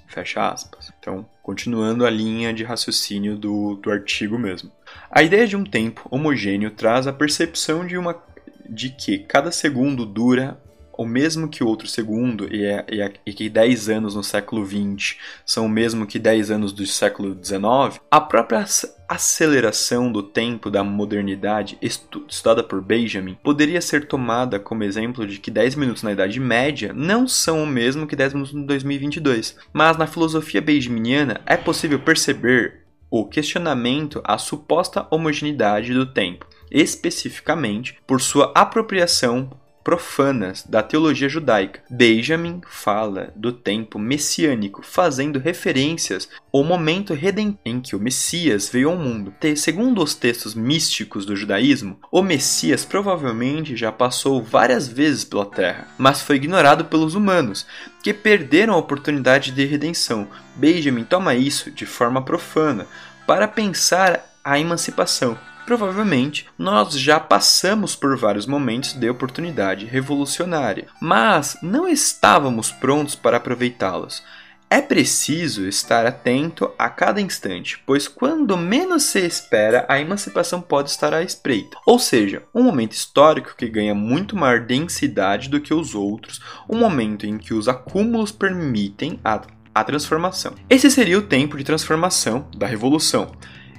Fecha 0.07 0.49
aspas. 0.49 0.93
Então, 0.99 1.27
continuando 1.47 2.05
a 2.05 2.11
linha 2.11 2.53
de 2.53 2.65
raciocínio 2.65 3.37
do, 3.37 3.77
do 3.77 3.89
artigo 3.89 4.37
mesmo. 4.37 4.69
A 5.09 5.23
ideia 5.23 5.47
de 5.47 5.57
um 5.57 5.63
tempo 5.63 6.09
homogêneo 6.11 6.73
traz 6.73 7.07
a 7.07 7.13
percepção 7.13 7.87
de, 7.87 7.97
uma, 7.97 8.21
de 8.69 8.91
que 8.91 9.19
cada 9.19 9.53
segundo 9.53 10.05
dura 10.05 10.61
o 10.99 11.07
mesmo 11.07 11.49
que 11.49 11.63
outro 11.63 11.87
segundo, 11.87 12.53
e, 12.53 12.65
é, 12.65 12.85
e, 12.91 13.01
é, 13.01 13.13
e 13.25 13.33
que 13.33 13.49
10 13.49 13.89
anos 13.91 14.17
no 14.17 14.25
século 14.25 14.67
XX 14.67 15.19
são 15.45 15.67
o 15.67 15.69
mesmo 15.69 16.05
que 16.05 16.19
10 16.19 16.51
anos 16.51 16.73
do 16.73 16.85
século 16.85 17.39
XIX, 17.41 18.01
a 18.11 18.21
própria 18.21 18.67
aceleração 19.09 20.11
do 20.11 20.23
tempo 20.23 20.71
da 20.71 20.83
modernidade 20.83 21.79
estudada 21.81 22.62
por 22.62 22.81
Benjamin 22.81 23.37
poderia 23.42 23.81
ser 23.81 24.07
tomada 24.07 24.59
como 24.59 24.85
exemplo 24.85 25.27
de 25.27 25.38
que 25.38 25.51
10 25.51 25.75
minutos 25.77 26.03
na 26.03 26.12
Idade 26.12 26.40
Média 26.40 26.92
não 26.92 27.27
são 27.27 27.62
o 27.62 27.66
mesmo 27.66 28.07
que 28.07 28.16
10 28.16 28.35
minutos 28.35 28.55
no 28.55 28.66
2022. 28.66 29.57
Mas 29.73 29.97
na 29.97 30.07
filosofia 30.07 30.61
benjaminiana 30.61 31.40
é 31.47 31.57
possível 31.57 31.99
perceber 31.99 32.83
o 33.11 33.25
questionamento 33.25 34.21
à 34.25 34.37
suposta 34.37 35.07
homogeneidade 35.11 35.95
do 35.95 36.07
tempo, 36.07 36.47
especificamente 36.71 37.99
por 38.07 38.21
sua 38.21 38.53
apropriação 38.55 39.51
profanas 39.87 40.64
da 40.68 40.83
teologia 40.83 41.29
judaica. 41.29 41.81
Benjamin 41.88 42.61
fala 42.68 43.33
do 43.37 43.53
tempo 43.53 44.01
messiânico, 44.01 44.83
fazendo 44.83 45.38
referências 45.38 46.29
ao 46.53 46.64
momento 46.64 47.14
redentor 47.14 47.61
em 47.64 47.81
que 47.81 47.94
o 47.94 48.01
Messias 48.01 48.68
veio 48.68 48.90
ao 48.90 48.96
mundo. 48.96 49.33
Segundo 49.57 50.03
os 50.03 50.12
textos 50.16 50.57
místicos 50.57 51.25
do 51.25 51.37
judaísmo, 51.37 52.01
o 52.11 52.20
Messias 52.20 52.85
provavelmente 52.85 53.77
já 53.77 53.92
passou 53.92 54.42
várias 54.42 54.88
vezes 54.88 55.25
pela 55.25 55.46
terra, 55.46 55.87
mas 55.96 56.20
foi 56.20 56.35
ignorado 56.35 56.87
pelos 56.87 57.14
humanos, 57.14 57.64
que 58.03 58.12
perderam 58.12 58.75
a 58.75 58.79
oportunidade 58.79 59.53
de 59.53 59.64
redenção. 59.64 60.27
Benjamin 60.57 61.05
toma 61.05 61.37
isso 61.37 61.70
de 61.70 61.87
forma 61.87 62.20
profana 62.22 62.88
para 63.25 63.46
pensar 63.46 64.37
a 64.42 64.59
emancipação 64.59 65.38
Provavelmente, 65.66 66.46
nós 66.57 66.96
já 66.96 67.18
passamos 67.18 67.96
por 67.96 68.16
vários 68.16 68.46
momentos 68.46 68.92
de 68.92 69.11
oportunidade 69.11 69.85
revolucionária, 69.85 70.87
mas 71.00 71.59
não 71.61 71.88
estávamos 71.88 72.70
prontos 72.70 73.16
para 73.16 73.38
aproveitá-los. 73.38 74.22
É 74.70 74.81
preciso 74.81 75.66
estar 75.66 76.07
atento 76.07 76.70
a 76.79 76.88
cada 76.88 77.20
instante, 77.20 77.83
pois 77.85 78.07
quando 78.07 78.57
menos 78.57 79.05
se 79.05 79.20
espera, 79.20 79.85
a 79.88 80.00
emancipação 80.00 80.61
pode 80.61 80.90
estar 80.90 81.12
à 81.12 81.22
espreita. 81.22 81.76
Ou 81.85 81.98
seja, 81.98 82.44
um 82.55 82.62
momento 82.62 82.92
histórico 82.92 83.55
que 83.57 83.68
ganha 83.68 83.94
muito 83.94 84.37
maior 84.37 84.61
densidade 84.61 85.48
do 85.48 85.61
que 85.61 85.74
os 85.74 85.96
outros, 85.96 86.40
um 86.68 86.79
momento 86.79 87.26
em 87.26 87.38
que 87.38 87.55
os 87.55 87.68
acúmulos 87.68 88.31
permitem 88.31 89.18
a, 89.24 89.40
a 89.74 89.85
transformação. 89.85 90.55
Esse 90.70 90.90
seria 90.92 91.18
o 91.18 91.22
tempo 91.22 91.57
de 91.57 91.64
transformação 91.64 92.48
da 92.57 92.66
revolução. 92.66 93.33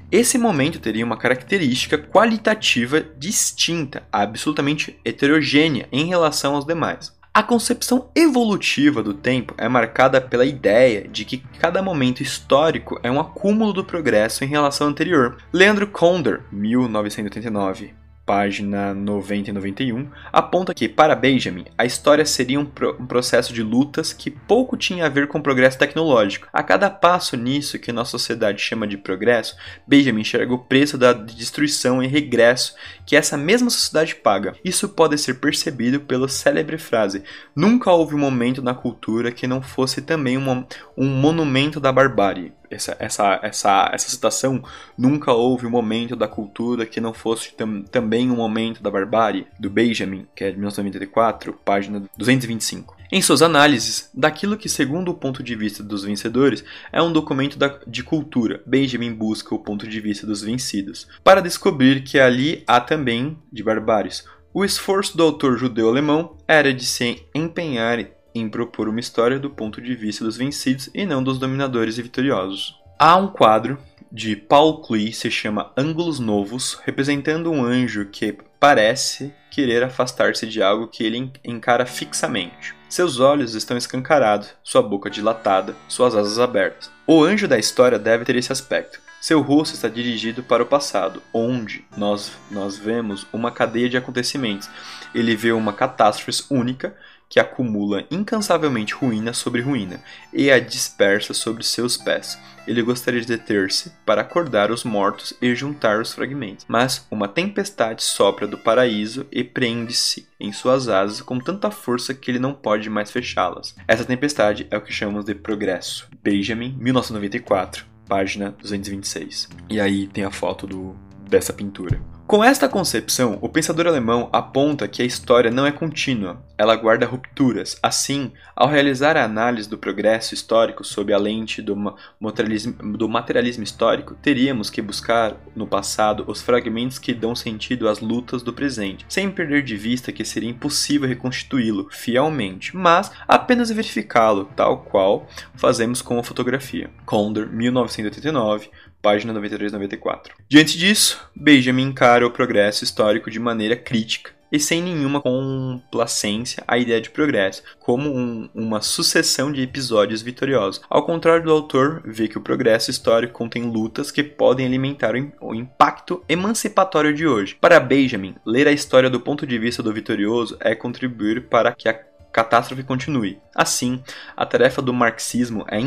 Esse 0.10 0.38
momento 0.38 0.80
teria 0.80 1.04
uma 1.04 1.18
característica 1.18 1.98
qualitativa 1.98 3.02
distinta, 3.02 4.04
absolutamente 4.10 4.98
heterogênea 5.04 5.88
em 5.92 6.06
relação 6.06 6.56
aos 6.56 6.66
demais. 6.66 7.14
A 7.34 7.44
concepção 7.44 8.10
evolutiva 8.16 9.04
do 9.04 9.14
tempo 9.14 9.54
é 9.58 9.68
marcada 9.68 10.22
pela 10.22 10.46
ideia 10.46 11.08
de 11.08 11.26
que 11.26 11.44
cada 11.60 11.84
momento 11.84 12.24
histórico 12.24 12.98
é 13.04 13.12
um 13.12 13.20
acúmulo 13.20 13.74
do 13.74 13.84
progresso 13.84 14.46
em 14.46 14.48
relação 14.48 14.88
ao 14.88 14.92
anterior. 14.92 15.38
Leandro 15.52 15.88
Konder, 15.88 16.42
1989 16.52 18.07
página 18.28 18.94
90 18.94 19.50
e 19.50 19.54
91, 19.54 20.10
aponta 20.34 20.74
que, 20.74 20.90
para 20.90 21.16
Benjamin, 21.16 21.64
a 21.78 21.86
história 21.86 22.26
seria 22.26 22.60
um, 22.60 22.66
pro 22.66 22.98
um, 23.00 23.08
processo 23.08 23.54
de 23.54 23.64
lutas 23.64 24.12
que 24.12 24.30
pouco 24.30 24.76
tinha 24.76 25.06
a 25.06 25.10
ver 25.10 25.30
com 25.30 25.42
progresso 25.42 25.80
tecnológico. 25.80 26.50
A 26.52 26.62
cada 26.62 26.90
passo 26.90 27.38
nisso 27.38 27.80
que 27.80 27.94
nossa 27.94 28.12
sociedade 28.12 28.62
chama 28.62 28.86
de 28.86 28.98
progresso, 28.98 29.56
Benjamin 29.88 30.22
enxerga 30.22 30.54
o 30.54 30.60
preço 30.60 30.98
da 30.98 31.14
destruição 31.14 32.04
e 32.04 32.08
regresso 32.08 32.76
que 33.06 33.16
essa 33.16 33.38
mesma 33.38 33.70
sociedade 33.70 34.14
paga. 34.16 34.56
Isso 34.64 34.90
pode 34.90 35.18
ser 35.18 35.36
percebido 35.36 36.02
pela 36.02 36.28
célebre 36.28 36.78
frase: 36.78 37.24
Nunca 37.56 37.90
houve 37.92 38.14
um 38.14 38.20
momento 38.20 38.62
na 38.62 38.74
cultura 38.74 39.32
que 39.32 39.48
não 39.48 39.62
fosse 39.62 40.02
também 40.02 40.38
um, 40.38 40.66
um 40.98 41.08
monumento 41.08 41.80
da 41.80 41.94
barbárie. 41.94 42.52
Essa, 42.70 42.96
essa, 43.00 43.40
essa, 43.42 43.90
essa 43.94 44.10
citação, 44.10 44.64
nunca 44.98 45.34
houve 45.34 45.66
um 45.66 45.70
momento 45.70 46.16
da 46.16 46.28
cultura 46.28 46.86
que 46.86 47.02
não 47.02 47.14
fosse 47.14 47.54
tam, 47.54 47.84
também 47.84 48.30
um 48.30 48.36
momento 48.36 48.82
da 48.82 48.92
barbárie, 48.92 49.48
do 49.60 49.70
Benjamin, 49.70 50.28
que 50.36 50.44
é 50.44 50.52
de 50.52 50.58
1994, 50.58 51.54
página 51.66 52.04
225. 52.18 52.98
Em 53.10 53.22
suas 53.22 53.42
análises 53.42 54.10
daquilo 54.14 54.58
que, 54.58 54.68
segundo 54.68 55.12
o 55.12 55.14
ponto 55.14 55.42
de 55.42 55.56
vista 55.56 55.82
dos 55.82 56.04
vencedores, 56.04 56.64
é 56.92 57.02
um 57.02 57.12
documento 57.12 57.58
da, 57.58 57.80
de 57.88 58.04
cultura, 58.04 58.62
Benjamin 58.66 59.14
busca 59.14 59.56
o 59.56 59.60
ponto 59.60 59.88
de 59.88 60.02
vista 60.02 60.28
dos 60.28 60.42
vencidos, 60.42 61.08
para 61.24 61.42
descobrir 61.42 62.04
que 62.04 62.20
ali 62.20 62.64
há 62.68 62.82
também 62.82 63.38
de 63.52 63.64
barbáries. 63.64 64.26
O 64.54 64.66
esforço 64.66 65.16
do 65.16 65.24
autor 65.24 65.58
judeu-alemão 65.58 66.36
era 66.48 66.74
de 66.74 66.86
se 66.86 67.24
empenhar 67.34 68.00
em 68.38 68.50
propor 68.50 68.88
uma 68.88 69.00
história 69.00 69.40
do 69.40 69.50
ponto 69.50 69.82
de 69.82 69.96
vista 69.96 70.24
dos 70.24 70.38
vencidos 70.38 70.90
e 70.94 71.06
não 71.06 71.24
dos 71.24 71.40
dominadores 71.40 71.98
e 71.98 72.02
vitoriosos. 72.02 72.76
Há 73.00 73.16
um 73.16 73.28
quadro 73.28 73.78
de 74.12 74.36
Paul 74.36 74.82
Klee, 74.82 75.14
se 75.14 75.30
chama 75.30 75.72
Ângulos 75.78 76.20
Novos, 76.20 76.80
representando 76.86 77.52
um 77.52 77.64
anjo 77.64 78.06
que 78.06 78.38
parece 78.60 79.34
querer 79.52 79.84
afastar-se 79.84 80.48
de 80.48 80.62
algo 80.62 80.88
que 80.88 81.04
ele 81.04 81.32
encara 81.44 81.86
fixamente. 81.86 82.76
Seus 82.90 83.20
olhos 83.20 83.54
estão 83.54 83.76
escancarados, 83.76 84.54
sua 84.64 84.82
boca 84.82 85.10
dilatada, 85.10 85.76
suas 85.88 86.16
asas 86.16 86.40
abertas. 86.40 86.90
O 87.06 87.24
anjo 87.24 87.48
da 87.48 87.60
história 87.60 88.00
deve 88.00 88.24
ter 88.24 88.36
esse 88.36 88.52
aspecto. 88.52 89.02
Seu 89.20 89.42
rosto 89.42 89.74
está 89.74 89.90
dirigido 89.90 90.44
para 90.44 90.64
o 90.64 90.66
passado, 90.66 91.22
onde 91.34 91.84
nós, 91.98 92.32
nós 92.50 92.78
vemos 92.78 93.28
uma 93.34 93.52
cadeia 93.52 93.90
de 93.90 93.98
acontecimentos. 93.98 94.70
Ele 95.14 95.36
vê 95.36 95.52
uma 95.52 95.74
catástrofe 95.74 96.44
única 96.50 96.96
que 97.30 97.40
acumula 97.40 98.06
incansavelmente 98.10 98.94
ruína 98.94 99.34
sobre 99.34 99.62
ruína 99.62 100.02
e 100.34 100.50
a 100.52 100.60
dispersa 100.60 101.34
sobre 101.34 101.64
seus 101.64 101.98
pés. 101.98 102.40
Ele 102.68 102.82
gostaria 102.82 103.22
de 103.22 103.28
deter-se 103.28 103.92
para 104.06 104.22
acordar 104.22 104.72
os 104.72 104.84
mortos 104.84 105.34
e 105.42 105.56
juntar 105.56 106.02
os 106.02 106.14
fragmentos, 106.14 106.66
mas 106.68 107.08
uma 107.10 107.28
tempestade 107.28 108.04
sopra 108.04 108.46
do 108.46 108.58
paraíso 108.58 109.26
e 109.32 109.44
prende-se 109.44 110.28
em 110.40 110.52
suas 110.52 110.90
asas 110.90 111.22
com 111.22 111.40
tanta 111.40 111.72
força 111.72 112.14
que 112.14 112.30
ele 112.30 112.40
não 112.40 112.54
pode 112.54 112.90
mais 112.90 113.10
fechá-las. 113.10 113.76
Essa 113.88 114.06
tempestade 114.06 114.68
é 114.70 114.78
o 114.78 114.82
que 114.82 114.92
chamamos 114.92 115.26
de 115.26 115.34
progresso. 115.34 116.10
Benjamin, 116.22 116.76
1994, 116.78 117.86
página 118.08 118.52
226. 118.62 119.50
E 119.70 119.80
aí 119.80 120.08
tem 120.08 120.24
a 120.24 120.32
foto 120.32 120.68
do, 120.68 120.96
dessa 121.30 121.54
pintura. 121.54 122.02
Com 122.28 122.44
esta 122.44 122.68
concepção, 122.68 123.40
o 123.42 123.48
pensador 123.48 123.88
alemão 123.88 124.28
aponta 124.34 124.86
que 124.86 125.02
a 125.02 125.06
história 125.06 125.50
não 125.50 125.66
é 125.66 125.72
contínua, 125.72 126.44
ela 126.58 126.76
guarda 126.76 127.06
rupturas. 127.06 127.80
Assim, 127.82 128.34
ao 128.54 128.68
realizar 128.68 129.16
a 129.16 129.24
análise 129.24 129.70
do 129.70 129.78
progresso 129.78 130.34
histórico 130.34 130.84
sob 130.84 131.14
a 131.14 131.18
lente 131.18 131.62
do 131.62 131.74
materialismo, 132.20 132.98
do 132.98 133.08
materialismo 133.08 133.64
histórico, 133.64 134.14
teríamos 134.22 134.70
que 134.70 134.82
buscar 134.82 135.38
no 135.56 135.66
passado 135.66 136.26
os 136.28 136.42
fragmentos 136.42 137.00
que 137.00 137.14
dão 137.14 137.34
sentido 137.34 137.88
às 137.88 138.02
lutas 138.02 138.44
do 138.44 138.52
presente, 138.52 139.06
sem 139.08 139.32
perder 139.32 139.64
de 139.64 139.78
vista 139.78 140.12
que 140.12 140.26
seria 140.26 140.50
impossível 140.50 141.08
reconstituí-lo 141.08 141.88
fielmente, 141.90 142.76
mas 142.76 143.10
apenas 143.26 143.70
verificá-lo, 143.70 144.50
tal 144.54 144.80
qual 144.80 145.30
fazemos 145.56 146.02
com 146.02 146.20
a 146.20 146.24
fotografia. 146.24 146.90
Condor, 147.06 147.48
1989, 147.48 148.70
página 149.02 149.32
93 149.32 149.72
94. 149.72 150.36
Diante 150.50 150.78
disso, 150.78 151.30
Benjamin 151.36 151.94
o 152.26 152.32
progresso 152.32 152.84
histórico 152.84 153.30
de 153.30 153.40
maneira 153.40 153.76
crítica 153.76 154.32
e 154.52 154.60
sem 154.60 154.82
nenhuma 154.82 155.22
complacência 155.22 156.64
a 156.68 156.78
ideia 156.78 157.02
de 157.02 157.10
progresso, 157.10 157.64
como 157.80 158.10
um, 158.10 158.50
uma 158.56 158.82
sucessão 158.82 159.52
de 159.52 159.62
episódios 159.62 160.22
vitoriosos. 160.22 160.82
Ao 160.90 161.06
contrário 161.06 161.44
do 161.44 161.52
autor, 161.52 162.02
vê 162.06 162.28
que 162.28 162.38
o 162.38 162.42
progresso 162.42 162.90
histórico 162.90 163.34
contém 163.34 163.64
lutas 163.64 164.10
que 164.10 164.24
podem 164.24 164.66
alimentar 164.66 165.14
o 165.42 165.54
impacto 165.54 166.24
emancipatório 166.30 167.14
de 167.14 167.28
hoje. 167.28 167.58
Para 167.60 167.80
Benjamin, 167.80 168.36
ler 168.46 168.68
a 168.68 168.72
história 168.72 169.10
do 169.10 169.20
ponto 169.20 169.46
de 169.46 169.58
vista 169.60 169.84
do 169.84 169.94
vitorioso 169.94 170.58
é 170.60 170.74
contribuir 170.74 171.48
para 171.48 171.74
que 171.74 171.90
a 171.90 171.94
catástrofe 172.32 172.84
continue. 172.84 173.40
Assim, 173.56 174.02
a 174.36 174.46
tarefa 174.46 174.82
do 174.82 174.94
marxismo 174.94 175.66
é 175.70 175.80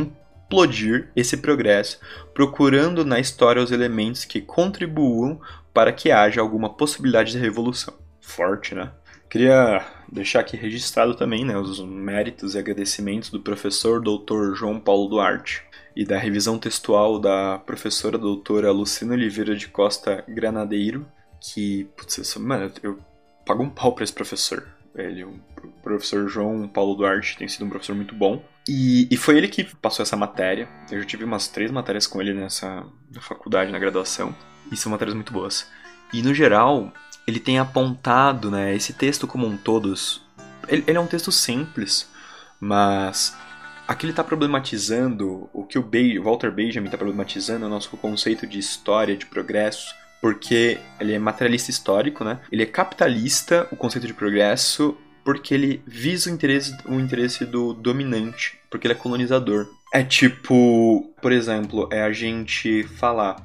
explodir 0.50 1.08
esse 1.14 1.36
progresso, 1.36 2.00
procurando 2.34 3.04
na 3.04 3.20
história 3.20 3.62
os 3.62 3.70
elementos 3.70 4.24
que 4.24 4.40
contribuam 4.40 5.40
para 5.72 5.92
que 5.92 6.10
haja 6.10 6.40
alguma 6.40 6.68
possibilidade 6.68 7.32
de 7.32 7.38
revolução. 7.38 7.94
Forte, 8.20 8.74
né? 8.74 8.92
Queria 9.28 9.86
deixar 10.10 10.40
aqui 10.40 10.56
registrado 10.56 11.14
também 11.14 11.44
né, 11.44 11.56
os 11.56 11.80
méritos 11.80 12.54
e 12.54 12.58
agradecimentos 12.58 13.30
do 13.30 13.40
professor 13.40 14.00
Dr. 14.00 14.54
João 14.54 14.80
Paulo 14.80 15.08
Duarte 15.08 15.62
e 15.94 16.04
da 16.04 16.18
revisão 16.18 16.58
textual 16.58 17.18
da 17.18 17.58
professora 17.58 18.18
doutora 18.18 18.72
Lucina 18.72 19.14
Oliveira 19.14 19.54
de 19.54 19.68
Costa 19.68 20.24
Granadeiro, 20.28 21.06
que, 21.40 21.84
putz, 21.96 22.36
mano, 22.36 22.72
eu 22.82 22.98
pago 23.46 23.62
um 23.62 23.70
pau 23.70 23.92
para 23.94 24.02
esse 24.02 24.12
professor. 24.12 24.66
Ele, 24.94 25.22
o 25.24 25.40
professor 25.82 26.28
João 26.28 26.66
Paulo 26.66 26.96
Duarte 26.96 27.36
tem 27.38 27.46
sido 27.46 27.64
um 27.64 27.70
professor 27.70 27.94
muito 27.94 28.14
bom. 28.14 28.42
E, 28.68 29.08
e, 29.10 29.16
foi 29.16 29.36
ele 29.38 29.48
que 29.48 29.64
passou 29.76 30.02
essa 30.02 30.16
matéria. 30.16 30.68
Eu 30.90 31.00
já 31.00 31.06
tive 31.06 31.24
umas 31.24 31.48
três 31.48 31.70
matérias 31.70 32.06
com 32.06 32.20
ele 32.20 32.34
nessa 32.34 32.84
na 33.12 33.20
faculdade, 33.20 33.72
na 33.72 33.78
graduação. 33.78 34.34
E 34.70 34.76
são 34.76 34.92
matérias 34.92 35.14
muito 35.14 35.32
boas. 35.32 35.66
E 36.12 36.22
no 36.22 36.34
geral, 36.34 36.92
ele 37.26 37.40
tem 37.40 37.58
apontado, 37.58 38.50
né, 38.50 38.74
esse 38.74 38.92
texto 38.92 39.26
como 39.26 39.46
um 39.46 39.56
todos. 39.56 40.22
Ele, 40.68 40.84
ele 40.86 40.98
é 40.98 41.00
um 41.00 41.06
texto 41.06 41.30
simples, 41.30 42.08
mas 42.60 43.36
aqui 43.86 44.06
ele 44.06 44.12
está 44.12 44.24
problematizando 44.24 45.48
o 45.52 45.64
que 45.64 45.78
o 45.78 45.82
Be 45.82 46.18
Walter 46.18 46.50
Benjamin 46.50 46.86
está 46.86 46.98
problematizando, 46.98 47.66
o 47.66 47.68
nosso 47.68 47.96
conceito 47.96 48.46
de 48.46 48.58
história, 48.58 49.16
de 49.16 49.26
progresso, 49.26 49.94
porque 50.20 50.78
ele 50.98 51.14
é 51.14 51.18
materialista 51.18 51.70
histórico, 51.70 52.24
né? 52.24 52.40
Ele 52.52 52.62
é 52.62 52.66
capitalista, 52.66 53.66
o 53.70 53.76
conceito 53.76 54.06
de 54.06 54.14
progresso, 54.14 54.96
porque 55.24 55.54
ele 55.54 55.82
visa 55.86 56.30
o 56.30 56.32
interesse, 56.32 56.76
o 56.86 56.94
interesse 56.94 57.44
do 57.44 57.72
dominante, 57.72 58.58
porque 58.70 58.86
ele 58.86 58.94
é 58.94 58.96
colonizador. 58.96 59.68
É 59.92 60.02
tipo, 60.02 61.12
por 61.20 61.32
exemplo, 61.32 61.88
é 61.90 62.02
a 62.02 62.12
gente 62.12 62.84
falar 62.84 63.42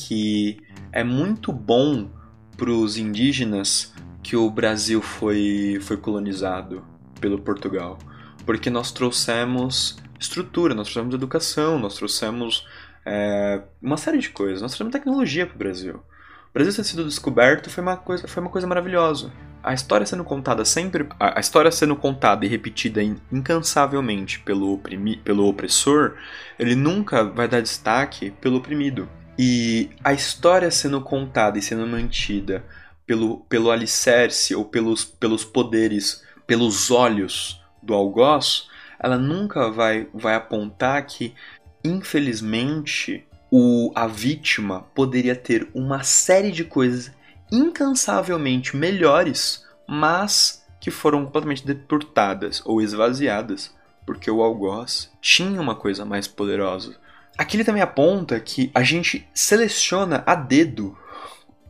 que 0.00 0.58
é 0.92 1.04
muito 1.04 1.52
bom 1.52 2.08
para 2.56 2.70
os 2.70 2.96
indígenas 2.96 3.92
que 4.22 4.36
o 4.36 4.50
Brasil 4.50 5.00
foi, 5.00 5.78
foi 5.82 5.96
colonizado 5.96 6.84
pelo 7.20 7.40
Portugal, 7.40 7.98
porque 8.46 8.70
nós 8.70 8.90
trouxemos 8.92 9.98
estrutura, 10.18 10.74
nós 10.74 10.88
trouxemos 10.88 11.14
educação, 11.14 11.78
nós 11.78 11.94
trouxemos 11.94 12.66
é, 13.04 13.62
uma 13.80 13.96
série 13.96 14.18
de 14.18 14.30
coisas, 14.30 14.60
nós 14.60 14.72
trouxemos 14.72 14.92
tecnologia 14.92 15.46
para 15.46 15.54
o 15.54 15.58
Brasil. 15.58 15.96
O 15.96 16.52
Brasil 16.52 16.74
ter 16.74 16.84
sido 16.84 17.04
descoberto 17.04 17.70
foi 17.70 17.82
uma 17.82 17.96
coisa, 17.96 18.26
foi 18.26 18.42
uma 18.42 18.50
coisa 18.50 18.66
maravilhosa. 18.66 19.32
A 19.62 19.72
história 19.72 20.06
sendo 20.06 20.24
contada 20.24 20.64
sempre, 20.64 21.06
a, 21.18 21.38
história 21.38 21.70
sendo 21.70 21.94
contada 21.94 22.44
e 22.44 22.48
repetida 22.48 23.02
incansavelmente 23.30 24.40
pelo, 24.40 24.72
oprimi, 24.72 25.16
pelo 25.18 25.46
opressor, 25.46 26.14
ele 26.58 26.74
nunca 26.74 27.22
vai 27.22 27.46
dar 27.46 27.60
destaque 27.60 28.32
pelo 28.40 28.56
oprimido. 28.56 29.08
E 29.42 29.88
a 30.04 30.12
história 30.12 30.70
sendo 30.70 31.00
contada 31.00 31.58
e 31.58 31.62
sendo 31.62 31.86
mantida 31.86 32.62
pelo, 33.06 33.38
pelo 33.48 33.70
alicerce 33.70 34.54
ou 34.54 34.66
pelos, 34.66 35.02
pelos 35.02 35.46
poderes, 35.46 36.22
pelos 36.46 36.90
olhos 36.90 37.58
do 37.82 37.94
algoz, 37.94 38.68
ela 38.98 39.16
nunca 39.16 39.70
vai, 39.70 40.06
vai 40.12 40.34
apontar 40.34 41.06
que, 41.06 41.34
infelizmente, 41.82 43.26
o, 43.50 43.90
a 43.94 44.06
vítima 44.06 44.82
poderia 44.94 45.34
ter 45.34 45.70
uma 45.72 46.02
série 46.02 46.52
de 46.52 46.62
coisas 46.62 47.10
incansavelmente 47.50 48.76
melhores, 48.76 49.64
mas 49.88 50.62
que 50.78 50.90
foram 50.90 51.24
completamente 51.24 51.66
deportadas 51.66 52.60
ou 52.66 52.82
esvaziadas 52.82 53.74
porque 54.04 54.30
o 54.30 54.42
algoz 54.42 55.10
tinha 55.22 55.60
uma 55.60 55.74
coisa 55.74 56.04
mais 56.04 56.28
poderosa. 56.28 56.96
Aqui 57.40 57.56
ele 57.56 57.64
também 57.64 57.80
aponta 57.80 58.38
que 58.38 58.70
a 58.74 58.82
gente 58.82 59.26
seleciona 59.32 60.22
a 60.26 60.34
dedo 60.34 60.94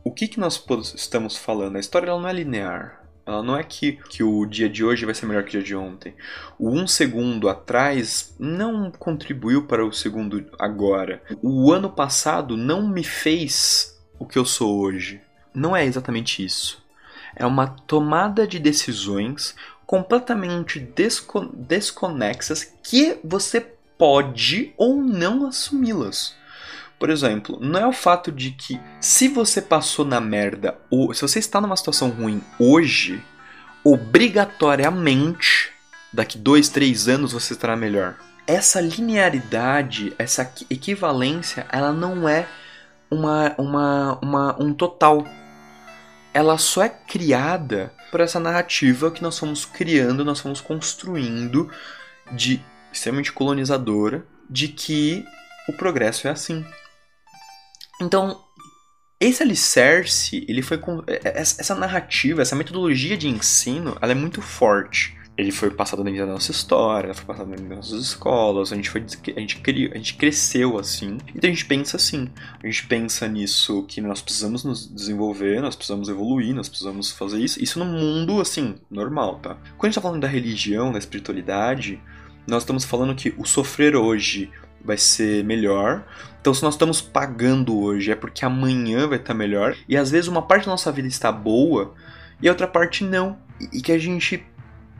o 0.03 0.11
que, 0.11 0.27
que 0.27 0.37
nós 0.37 0.61
estamos 0.93 1.37
falando. 1.37 1.77
A 1.77 1.79
história 1.79 2.09
ela 2.09 2.19
não 2.19 2.27
é 2.27 2.33
linear. 2.33 3.01
Ela 3.25 3.41
não 3.41 3.55
é 3.55 3.63
que, 3.63 3.93
que 4.09 4.21
o 4.21 4.45
dia 4.45 4.67
de 4.67 4.83
hoje 4.83 5.05
vai 5.05 5.15
ser 5.15 5.27
melhor 5.27 5.43
que 5.43 5.47
o 5.47 5.51
dia 5.51 5.63
de 5.63 5.73
ontem. 5.73 6.13
O 6.59 6.71
um 6.71 6.85
segundo 6.85 7.47
atrás 7.47 8.35
não 8.37 8.91
contribuiu 8.91 9.65
para 9.65 9.85
o 9.85 9.93
segundo 9.93 10.45
agora. 10.59 11.23
O 11.41 11.71
ano 11.71 11.89
passado 11.89 12.57
não 12.57 12.85
me 12.85 13.05
fez 13.05 13.97
o 14.19 14.25
que 14.25 14.37
eu 14.37 14.43
sou 14.43 14.77
hoje. 14.77 15.21
Não 15.53 15.73
é 15.73 15.85
exatamente 15.85 16.43
isso. 16.43 16.83
É 17.33 17.45
uma 17.45 17.67
tomada 17.67 18.45
de 18.45 18.59
decisões 18.59 19.55
completamente 19.85 20.81
desco 20.81 21.45
desconexas 21.55 22.73
que 22.83 23.17
você 23.23 23.71
pode 24.01 24.73
ou 24.77 24.95
não 24.95 25.45
assumi-las. 25.45 26.33
Por 26.97 27.11
exemplo, 27.11 27.59
não 27.61 27.79
é 27.79 27.85
o 27.85 27.93
fato 27.93 28.31
de 28.31 28.49
que 28.49 28.81
se 28.99 29.27
você 29.27 29.61
passou 29.61 30.03
na 30.03 30.19
merda 30.19 30.75
ou 30.89 31.13
se 31.13 31.21
você 31.21 31.37
está 31.37 31.61
numa 31.61 31.77
situação 31.77 32.09
ruim 32.09 32.41
hoje, 32.57 33.23
obrigatoriamente 33.83 35.69
daqui 36.11 36.39
dois, 36.39 36.67
três 36.67 37.07
anos 37.07 37.31
você 37.31 37.53
estará 37.53 37.75
melhor. 37.75 38.17
essa 38.47 38.81
linearidade, 38.81 40.13
essa 40.17 40.51
equivalência, 40.67 41.67
ela 41.71 41.93
não 41.93 42.27
é 42.27 42.47
uma, 43.09 43.53
uma, 43.55 44.19
uma, 44.19 44.63
um 44.63 44.73
total. 44.73 45.27
Ela 46.33 46.57
só 46.57 46.81
é 46.83 46.89
criada 46.89 47.93
por 48.09 48.19
essa 48.19 48.39
narrativa 48.39 49.11
que 49.11 49.21
nós 49.21 49.37
fomos 49.37 49.63
criando, 49.63 50.25
nós 50.25 50.39
fomos 50.39 50.59
construindo 50.59 51.69
de 52.31 52.63
extremamente 52.91 53.31
colonizadora, 53.31 54.25
de 54.49 54.67
que 54.67 55.25
o 55.67 55.73
progresso 55.73 56.27
é 56.27 56.31
assim. 56.31 56.65
Então, 58.01 58.39
esse 59.19 59.43
alicerce, 59.43 60.43
ele 60.49 60.63
foi 60.63 60.79
com 60.79 61.03
é, 61.05 61.21
é, 61.23 61.39
essa 61.39 61.75
narrativa, 61.75 62.41
essa 62.41 62.55
metodologia 62.55 63.15
de 63.15 63.27
ensino, 63.27 63.95
ela 64.01 64.13
é 64.13 64.15
muito 64.15 64.41
forte. 64.41 65.15
Ele 65.37 65.51
foi 65.51 65.69
passado 65.69 66.03
dentro 66.03 66.25
da 66.25 66.33
nossa 66.33 66.51
história, 66.51 67.13
foi 67.13 67.25
passado 67.25 67.49
dentro 67.49 67.65
das 67.65 67.77
nossas 67.77 68.01
escolas, 68.01 68.73
a 68.73 68.75
gente 68.75 68.89
foi 68.89 69.05
a 69.35 69.39
gente 69.39 69.57
criou, 69.57 69.91
a 69.93 69.97
gente 69.97 70.15
cresceu 70.15 70.77
assim. 70.77 71.19
Então 71.35 71.47
a 71.49 71.53
gente 71.53 71.65
pensa 71.65 71.97
assim, 71.97 72.29
a 72.61 72.67
gente 72.67 72.85
pensa 72.87 73.27
nisso 73.27 73.83
que 73.87 74.01
nós 74.01 74.21
precisamos 74.21 74.63
nos 74.63 74.91
desenvolver, 74.91 75.61
nós 75.61 75.75
precisamos 75.75 76.09
evoluir, 76.09 76.53
nós 76.53 76.67
precisamos 76.67 77.11
fazer 77.11 77.39
isso. 77.39 77.63
Isso 77.63 77.79
no 77.79 77.85
mundo 77.85 78.41
assim, 78.41 78.75
normal, 78.89 79.39
tá? 79.39 79.55
Quando 79.77 79.83
a 79.83 79.87
gente 79.87 79.95
tá 79.95 80.01
falando 80.01 80.21
da 80.21 80.27
religião, 80.27 80.91
da 80.91 80.99
espiritualidade, 80.99 82.01
nós 82.47 82.63
estamos 82.63 82.83
falando 82.83 83.15
que 83.15 83.33
o 83.37 83.45
sofrer 83.45 83.95
hoje 83.95 84.51
vai 84.83 84.97
ser 84.97 85.43
melhor. 85.43 86.03
Então, 86.39 86.53
se 86.53 86.63
nós 86.63 86.73
estamos 86.73 87.01
pagando 87.01 87.79
hoje, 87.79 88.11
é 88.11 88.15
porque 88.15 88.43
amanhã 88.43 89.07
vai 89.07 89.19
estar 89.19 89.33
melhor. 89.33 89.75
E 89.87 89.95
às 89.95 90.09
vezes 90.09 90.27
uma 90.27 90.41
parte 90.41 90.65
da 90.65 90.71
nossa 90.71 90.91
vida 90.91 91.07
está 91.07 91.31
boa 91.31 91.93
e 92.41 92.47
a 92.47 92.51
outra 92.51 92.67
parte 92.67 93.03
não. 93.03 93.37
E 93.71 93.81
que 93.81 93.91
a 93.91 93.97
gente 93.97 94.43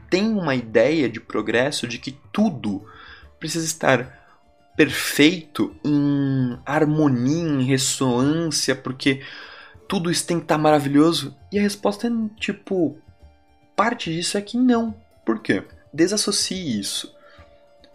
tem 0.10 0.28
uma 0.28 0.54
ideia 0.54 1.10
de 1.10 1.20
progresso 1.20 1.88
de 1.88 1.98
que 1.98 2.18
tudo 2.32 2.86
precisa 3.40 3.66
estar 3.66 4.22
perfeito, 4.76 5.76
em 5.84 6.58
harmonia, 6.66 7.44
em 7.44 7.64
ressonância, 7.64 8.76
porque 8.76 9.22
tudo 9.88 10.12
isso 10.12 10.26
tem 10.26 10.38
que 10.38 10.44
estar 10.44 10.58
maravilhoso. 10.58 11.36
E 11.52 11.58
a 11.58 11.62
resposta 11.62 12.08
é 12.08 12.12
tipo: 12.40 12.98
parte 13.76 14.14
disso 14.14 14.38
é 14.38 14.42
que 14.42 14.58
não. 14.58 14.96
Por 15.26 15.40
quê? 15.40 15.64
Desassocie 15.94 16.80
isso. 16.80 17.14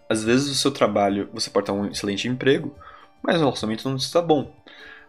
Às 0.09 0.23
vezes 0.23 0.49
o 0.51 0.55
seu 0.55 0.71
trabalho, 0.71 1.29
você 1.33 1.51
pode 1.51 1.67
ter 1.67 1.73
um 1.73 1.87
excelente 1.87 2.29
emprego, 2.29 2.75
mas 3.23 3.37
o 3.37 3.41
relacionamento 3.41 3.89
não 3.89 3.97
está 3.97 4.23
bom. 4.23 4.55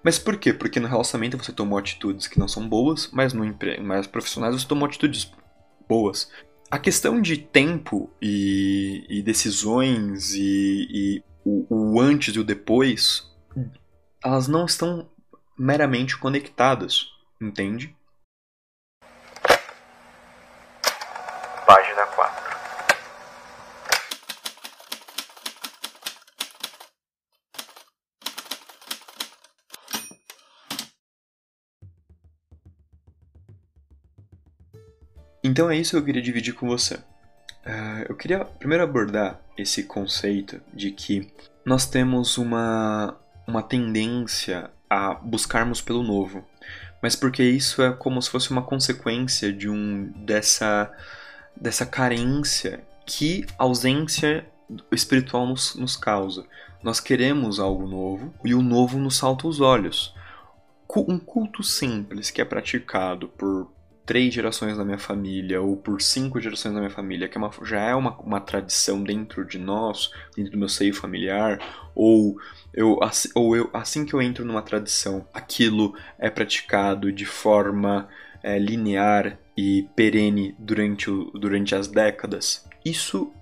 Mas 0.04 0.18
por 0.18 0.38
quê? 0.38 0.54
Porque 0.54 0.80
no 0.80 0.88
relacionamento 0.88 1.38
você 1.38 1.52
tomou 1.52 1.78
atitudes 1.78 2.28
que 2.28 2.40
não 2.40 2.48
são 2.48 2.68
boas, 2.68 3.10
mas 3.12 3.34
no 3.34 3.44
emprego, 3.44 3.84
mas 3.84 4.08
profissionais 4.08 4.56
você 4.56 4.68
tomou 4.68 4.88
atitudes 4.88 5.32
boas. 5.88 6.32
A 6.70 6.80
questão 6.80 7.22
de 7.22 7.38
tempo 7.38 8.10
e, 8.22 9.06
e 9.10 9.22
decisões 9.22 10.34
e, 10.34 10.88
e 10.90 11.24
o, 11.44 11.94
o 11.96 12.02
antes 12.02 12.36
e 12.36 12.40
o 12.40 12.44
depois, 12.44 13.30
elas 14.24 14.48
não 14.48 14.66
estão 14.66 15.10
meramente 15.58 16.18
conectadas, 16.18 17.08
entende? 17.42 17.97
Então 35.48 35.72
é 35.72 35.78
isso 35.78 35.92
que 35.92 35.98
eu 35.98 36.04
queria 36.04 36.22
dividir 36.22 36.54
com 36.54 36.68
você. 36.68 36.96
Uh, 36.96 38.04
eu 38.10 38.16
queria 38.16 38.44
primeiro 38.44 38.84
abordar 38.84 39.40
esse 39.58 39.84
conceito 39.84 40.60
de 40.74 40.92
que 40.92 41.32
nós 41.66 41.86
temos 41.86 42.38
uma, 42.38 43.18
uma 43.48 43.64
tendência 43.64 44.70
a 44.90 45.14
buscarmos 45.14 45.80
pelo 45.80 46.04
novo, 46.04 46.46
mas 47.02 47.16
porque 47.16 47.42
isso 47.42 47.82
é 47.82 47.94
como 47.94 48.22
se 48.22 48.30
fosse 48.30 48.52
uma 48.52 48.62
consequência 48.62 49.54
de 49.54 49.70
um 49.70 50.12
dessa 50.26 50.92
dessa 51.56 51.86
carência 51.86 52.84
que 53.06 53.46
ausência 53.58 54.46
espiritual 54.92 55.48
nos, 55.48 55.76
nos 55.76 55.96
causa. 55.96 56.46
Nós 56.84 57.00
queremos 57.00 57.58
algo 57.58 57.88
novo 57.88 58.34
e 58.44 58.54
o 58.54 58.62
novo 58.62 59.00
nos 59.00 59.16
salta 59.16 59.48
os 59.48 59.62
olhos. 59.62 60.14
Um 60.94 61.18
culto 61.18 61.64
simples 61.64 62.30
que 62.30 62.42
é 62.42 62.46
praticado 62.46 63.30
por 63.30 63.72
três 64.08 64.34
gerações 64.34 64.78
da 64.78 64.86
minha 64.86 64.98
família 64.98 65.62
ou 65.62 65.76
por 65.76 66.02
cinco 66.02 66.40
gerações 66.40 66.74
da 66.74 66.80
minha 66.80 66.90
família, 66.90 67.28
que 67.28 67.38
é 67.38 67.42
uma, 67.42 67.52
já 67.64 67.82
é 67.82 67.94
uma, 67.94 68.18
uma 68.22 68.40
tradição 68.40 69.04
dentro 69.04 69.46
de 69.46 69.60
nós, 69.60 70.10
dentro 70.34 70.54
do 70.54 70.58
meu 70.58 70.70
seio 70.70 70.94
familiar, 70.94 71.60
ou 71.94 72.40
eu, 72.74 72.98
ou 73.36 73.56
eu 73.56 73.70
assim 73.74 74.06
que 74.06 74.14
eu 74.14 74.22
entro 74.22 74.46
numa 74.46 74.62
tradição, 74.62 75.28
aquilo 75.34 75.94
é 76.18 76.30
praticado 76.30 77.12
de 77.12 77.26
forma 77.26 78.08
é, 78.42 78.58
linear 78.58 79.38
e 79.58 79.90
perene 79.94 80.56
durante, 80.58 81.12
o, 81.12 81.26
durante 81.32 81.76
as 81.76 81.90
décadas, 81.90 82.66
isso 82.86 83.34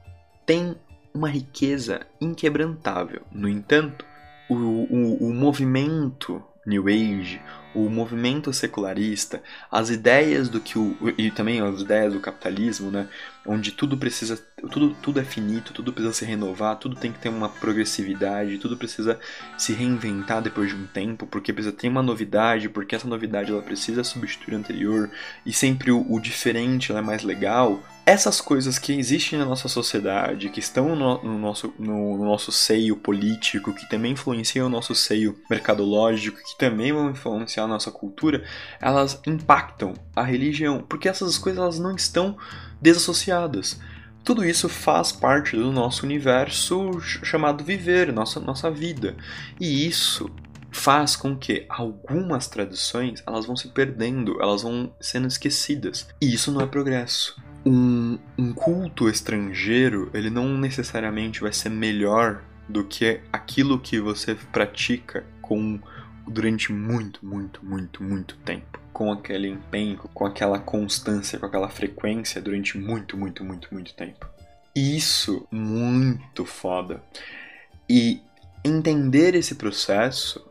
tem 0.47 0.75
uma 1.13 1.29
riqueza 1.29 2.07
inquebrantável. 2.19 3.21
No 3.31 3.47
entanto, 3.47 4.03
o, 4.49 4.55
o, 4.55 5.29
o 5.29 5.33
movimento 5.33 6.43
New 6.65 6.87
Age, 6.87 7.39
o 7.75 7.89
movimento 7.89 8.51
secularista, 8.53 9.43
as 9.71 9.89
ideias 9.89 10.49
do 10.49 10.59
que 10.59 10.79
o 10.79 10.95
e 11.17 11.29
também 11.29 11.61
as 11.61 11.81
ideias 11.81 12.13
do 12.13 12.19
capitalismo, 12.19 12.89
né, 12.89 13.07
onde 13.45 13.71
tudo 13.71 13.97
precisa, 13.97 14.37
tudo 14.71 14.95
tudo 15.01 15.19
é 15.19 15.23
finito, 15.23 15.73
tudo 15.73 15.93
precisa 15.93 16.13
se 16.13 16.25
renovar, 16.25 16.77
tudo 16.77 16.95
tem 16.95 17.11
que 17.11 17.19
ter 17.19 17.29
uma 17.29 17.47
progressividade, 17.47 18.57
tudo 18.57 18.75
precisa 18.75 19.19
se 19.57 19.73
reinventar 19.73 20.41
depois 20.41 20.69
de 20.69 20.75
um 20.75 20.87
tempo, 20.87 21.27
porque 21.27 21.53
precisa 21.53 21.75
ter 21.75 21.87
uma 21.87 22.01
novidade, 22.01 22.69
porque 22.69 22.95
essa 22.95 23.07
novidade 23.07 23.51
ela 23.51 23.61
precisa 23.61 24.03
substituir 24.03 24.55
a 24.55 24.57
anterior 24.57 25.09
e 25.45 25.53
sempre 25.53 25.91
o, 25.91 26.05
o 26.11 26.19
diferente 26.19 26.91
é 26.91 27.01
mais 27.01 27.23
legal. 27.23 27.81
Essas 28.05 28.39
coisas 28.39 28.77
que 28.77 28.93
existem 28.93 29.39
na 29.39 29.45
nossa 29.45 29.67
sociedade, 29.67 30.49
que 30.49 30.59
estão 30.59 30.95
no, 30.95 31.23
no 31.23 31.39
nosso, 31.39 31.73
no, 31.79 32.17
no, 32.17 32.25
nosso 32.25 32.51
seio 32.51 32.95
político, 32.95 33.73
que 33.73 33.89
também 33.89 34.11
influenciam 34.11 34.67
o 34.67 34.69
nosso 34.69 34.93
seio 34.93 35.39
mercadológico, 35.49 36.37
que 36.37 36.55
também 36.55 36.93
vão 36.93 37.09
influenciar 37.09 37.63
a 37.63 37.67
nossa 37.67 37.89
cultura, 37.89 38.43
elas 38.79 39.19
impactam 39.25 39.93
a 40.15 40.21
religião, 40.21 40.85
porque 40.87 41.09
essas 41.09 41.37
coisas 41.39 41.59
elas 41.59 41.79
não 41.79 41.95
estão 41.95 42.37
desassociadas. 42.81 43.79
Tudo 44.23 44.43
isso 44.43 44.67
faz 44.67 45.11
parte 45.11 45.55
do 45.55 45.71
nosso 45.71 46.05
universo 46.05 46.99
chamado 47.01 47.63
viver, 47.63 48.11
nossa, 48.11 48.39
nossa 48.39 48.71
vida. 48.71 49.15
E 49.59 49.87
isso 49.87 50.29
faz 50.71 51.15
com 51.15 51.35
que 51.35 51.65
algumas 51.69 52.47
tradições 52.47 53.23
elas 53.25 53.45
vão 53.45 53.55
se 53.55 53.69
perdendo, 53.69 54.41
elas 54.41 54.63
vão 54.63 54.93
sendo 54.99 55.27
esquecidas. 55.27 56.07
E 56.19 56.33
isso 56.33 56.51
não 56.51 56.61
é 56.61 56.65
progresso 56.65 57.35
um, 57.65 58.19
um 58.37 58.53
culto 58.53 59.09
estrangeiro, 59.09 60.11
ele 60.13 60.29
não 60.29 60.57
necessariamente 60.57 61.41
vai 61.41 61.51
ser 61.51 61.69
melhor 61.69 62.43
do 62.69 62.83
que 62.83 63.21
aquilo 63.33 63.79
que 63.79 63.99
você 63.99 64.35
pratica 64.35 65.25
com 65.41 65.79
durante 66.27 66.71
muito, 66.71 67.25
muito, 67.25 67.65
muito, 67.65 68.03
muito 68.03 68.37
tempo. 68.37 68.79
Com 68.95 69.11
aquele 69.11 69.49
empenho, 69.49 69.97
com 70.13 70.25
aquela 70.25 70.57
constância, 70.57 71.37
com 71.37 71.45
aquela 71.45 71.67
frequência 71.67 72.41
durante 72.41 72.77
muito, 72.77 73.17
muito, 73.17 73.43
muito, 73.43 73.73
muito 73.73 73.93
tempo. 73.93 74.25
Isso 74.73 75.45
muito 75.51 76.45
foda. 76.45 77.03
E 77.89 78.21
entender 78.63 79.35
esse 79.35 79.55
processo, 79.55 80.49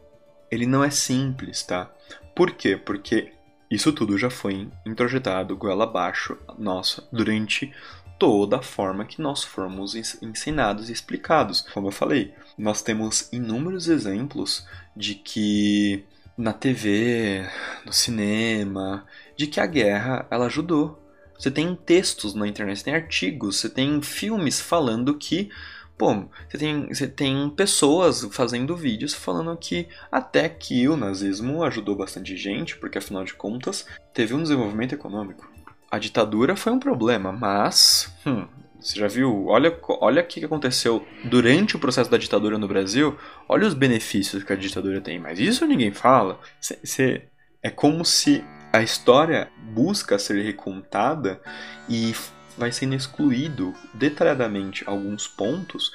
ele 0.50 0.66
não 0.66 0.84
é 0.84 0.90
simples, 0.90 1.62
tá? 1.62 1.90
Por 2.36 2.50
quê? 2.50 2.76
Porque 2.76 3.32
isso 3.70 3.90
tudo 3.94 4.18
já 4.18 4.28
foi 4.28 4.68
introjetado 4.84 5.56
goela 5.56 5.84
abaixo 5.84 6.36
nossa 6.58 7.08
durante 7.10 7.72
toda 8.18 8.58
a 8.58 8.62
forma 8.62 9.06
que 9.06 9.22
nós 9.22 9.42
fomos 9.42 9.94
ensinados 10.22 10.90
e 10.90 10.92
explicados. 10.92 11.62
Como 11.72 11.88
eu 11.88 11.92
falei, 11.92 12.34
nós 12.58 12.82
temos 12.82 13.32
inúmeros 13.32 13.88
exemplos 13.88 14.66
de 14.94 15.14
que 15.14 16.04
na 16.36 16.52
TV, 16.52 17.46
no 17.84 17.92
cinema, 17.92 19.06
de 19.36 19.46
que 19.46 19.60
a 19.60 19.66
guerra 19.66 20.26
ela 20.30 20.46
ajudou. 20.46 21.00
Você 21.38 21.50
tem 21.50 21.74
textos 21.74 22.34
na 22.34 22.46
internet, 22.46 22.78
você 22.78 22.84
tem 22.84 22.94
artigos, 22.94 23.60
você 23.60 23.68
tem 23.68 24.00
filmes 24.02 24.60
falando 24.60 25.16
que 25.16 25.50
Pô, 25.96 26.12
você 26.48 26.58
tem, 26.58 26.88
você 26.88 27.06
tem 27.06 27.48
pessoas 27.50 28.26
fazendo 28.32 28.76
vídeos 28.76 29.14
falando 29.14 29.56
que 29.56 29.88
até 30.10 30.48
que 30.48 30.88
o 30.88 30.96
nazismo 30.96 31.62
ajudou 31.62 31.94
bastante 31.94 32.36
gente, 32.36 32.76
porque 32.76 32.98
afinal 32.98 33.24
de 33.24 33.32
contas 33.34 33.86
teve 34.12 34.34
um 34.34 34.42
desenvolvimento 34.42 34.92
econômico. 34.92 35.48
A 35.88 35.98
ditadura 35.98 36.56
foi 36.56 36.72
um 36.72 36.80
problema, 36.80 37.30
mas. 37.30 38.12
Hum, 38.26 38.48
você 38.84 39.00
já 39.00 39.08
viu? 39.08 39.46
Olha, 39.46 39.74
olha 40.00 40.22
o 40.22 40.26
que 40.26 40.44
aconteceu 40.44 41.06
durante 41.24 41.74
o 41.74 41.78
processo 41.78 42.10
da 42.10 42.18
ditadura 42.18 42.58
no 42.58 42.68
Brasil. 42.68 43.18
Olha 43.48 43.66
os 43.66 43.72
benefícios 43.72 44.44
que 44.44 44.52
a 44.52 44.56
ditadura 44.56 45.00
tem, 45.00 45.18
mas 45.18 45.38
isso 45.38 45.66
ninguém 45.66 45.90
fala. 45.90 46.38
Cê, 46.60 47.22
é 47.62 47.70
como 47.70 48.04
se 48.04 48.44
a 48.70 48.82
história 48.82 49.48
busca 49.72 50.18
ser 50.18 50.42
recontada 50.42 51.40
e 51.88 52.14
vai 52.58 52.70
sendo 52.72 52.94
excluído 52.94 53.72
detalhadamente 53.94 54.84
alguns 54.86 55.26
pontos 55.26 55.90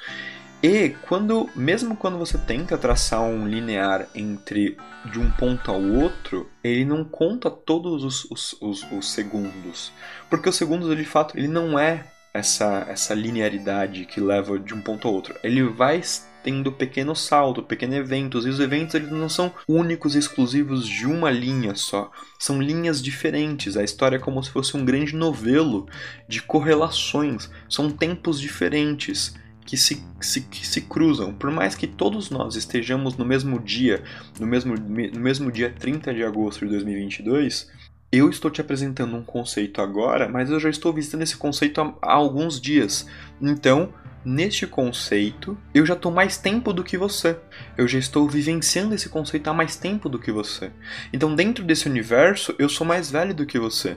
E 0.62 0.90
quando, 1.08 1.48
mesmo 1.56 1.96
quando 1.96 2.18
você 2.18 2.36
tenta 2.36 2.76
traçar 2.76 3.22
um 3.22 3.48
linear 3.48 4.08
entre 4.14 4.76
de 5.06 5.18
um 5.18 5.30
ponto 5.30 5.70
ao 5.70 5.80
outro, 5.82 6.50
ele 6.62 6.84
não 6.84 7.02
conta 7.02 7.50
todos 7.50 8.04
os, 8.04 8.24
os, 8.30 8.56
os, 8.60 8.92
os 8.92 9.10
segundos. 9.10 9.90
Porque 10.28 10.50
os 10.50 10.56
segundos, 10.56 10.94
de 10.94 11.04
fato, 11.04 11.38
ele 11.38 11.48
não 11.48 11.78
é 11.78 12.04
essa, 12.32 12.86
essa 12.88 13.14
linearidade 13.14 14.04
que 14.06 14.20
leva 14.20 14.58
de 14.58 14.74
um 14.74 14.80
ponto 14.80 15.06
ao 15.08 15.14
outro. 15.14 15.34
Ele 15.42 15.62
vai 15.62 16.00
tendo 16.42 16.72
pequeno 16.72 17.14
salto, 17.14 17.62
pequenos 17.62 17.96
eventos, 17.96 18.46
e 18.46 18.48
os 18.48 18.60
eventos 18.60 18.94
eles 18.94 19.10
não 19.10 19.28
são 19.28 19.52
únicos 19.68 20.14
e 20.14 20.18
exclusivos 20.18 20.86
de 20.86 21.06
uma 21.06 21.30
linha 21.30 21.74
só. 21.74 22.10
São 22.38 22.60
linhas 22.60 23.02
diferentes. 23.02 23.76
A 23.76 23.84
história 23.84 24.16
é 24.16 24.20
como 24.20 24.42
se 24.42 24.50
fosse 24.50 24.76
um 24.76 24.84
grande 24.84 25.14
novelo 25.14 25.86
de 26.26 26.40
correlações. 26.42 27.50
São 27.68 27.90
tempos 27.90 28.40
diferentes 28.40 29.34
que 29.66 29.76
se, 29.76 30.02
se, 30.20 30.40
que 30.40 30.66
se 30.66 30.80
cruzam. 30.80 31.32
Por 31.32 31.50
mais 31.50 31.74
que 31.74 31.86
todos 31.86 32.30
nós 32.30 32.56
estejamos 32.56 33.16
no 33.16 33.24
mesmo 33.24 33.58
dia, 33.60 34.02
no 34.38 34.46
mesmo, 34.46 34.74
no 34.74 35.20
mesmo 35.20 35.52
dia 35.52 35.70
30 35.70 36.14
de 36.14 36.24
agosto 36.24 36.64
de 36.64 36.72
2022, 36.72 37.70
eu 38.12 38.28
estou 38.28 38.50
te 38.50 38.60
apresentando 38.60 39.16
um 39.16 39.22
conceito 39.22 39.80
agora, 39.80 40.28
mas 40.28 40.50
eu 40.50 40.58
já 40.58 40.68
estou 40.68 40.92
visitando 40.92 41.22
esse 41.22 41.36
conceito 41.36 41.80
há, 41.80 41.94
há 42.02 42.12
alguns 42.12 42.60
dias. 42.60 43.06
Então, 43.40 43.92
neste 44.24 44.66
conceito, 44.66 45.56
eu 45.72 45.86
já 45.86 45.94
estou 45.94 46.10
mais 46.10 46.36
tempo 46.36 46.72
do 46.72 46.82
que 46.82 46.98
você. 46.98 47.38
Eu 47.76 47.86
já 47.86 47.98
estou 47.98 48.28
vivenciando 48.28 48.94
esse 48.94 49.08
conceito 49.08 49.48
há 49.48 49.54
mais 49.54 49.76
tempo 49.76 50.08
do 50.08 50.18
que 50.18 50.32
você. 50.32 50.72
Então, 51.12 51.34
dentro 51.34 51.64
desse 51.64 51.88
universo, 51.88 52.54
eu 52.58 52.68
sou 52.68 52.86
mais 52.86 53.10
velho 53.10 53.34
do 53.34 53.46
que 53.46 53.58
você. 53.58 53.96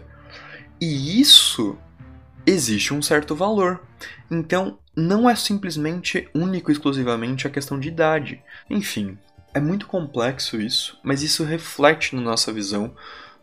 E 0.79 1.19
isso 1.19 1.77
existe 2.45 2.93
um 2.93 3.01
certo 3.01 3.35
valor. 3.35 3.81
Então, 4.29 4.77
não 4.95 5.27
é 5.27 5.35
simplesmente 5.35 6.29
único 6.35 6.71
exclusivamente 6.71 7.47
a 7.47 7.49
questão 7.49 7.79
de 7.79 7.87
idade. 7.87 8.43
Enfim, 8.69 9.17
é 9.53 9.59
muito 9.59 9.87
complexo 9.87 10.59
isso, 10.61 10.99
mas 11.03 11.23
isso 11.23 11.43
reflete 11.43 12.15
na 12.15 12.21
nossa 12.21 12.51
visão 12.51 12.93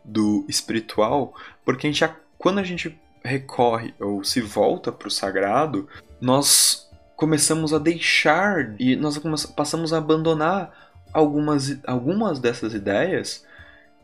do 0.04 0.44
espiritual, 0.48 1.34
porque 1.64 1.86
a 1.86 1.90
gente, 1.90 2.08
quando 2.38 2.58
a 2.58 2.64
gente 2.64 2.98
recorre 3.22 3.94
ou 4.00 4.24
se 4.24 4.40
volta 4.40 4.90
para 4.90 5.08
o 5.08 5.10
sagrado, 5.10 5.88
nós 6.20 6.88
começamos 7.16 7.72
a 7.74 7.78
deixar 7.78 8.74
e 8.80 8.96
nós 8.96 9.18
passamos 9.46 9.92
a 9.92 9.98
abandonar 9.98 10.90
algumas, 11.12 11.78
algumas 11.86 12.38
dessas 12.38 12.72
ideias 12.72 13.44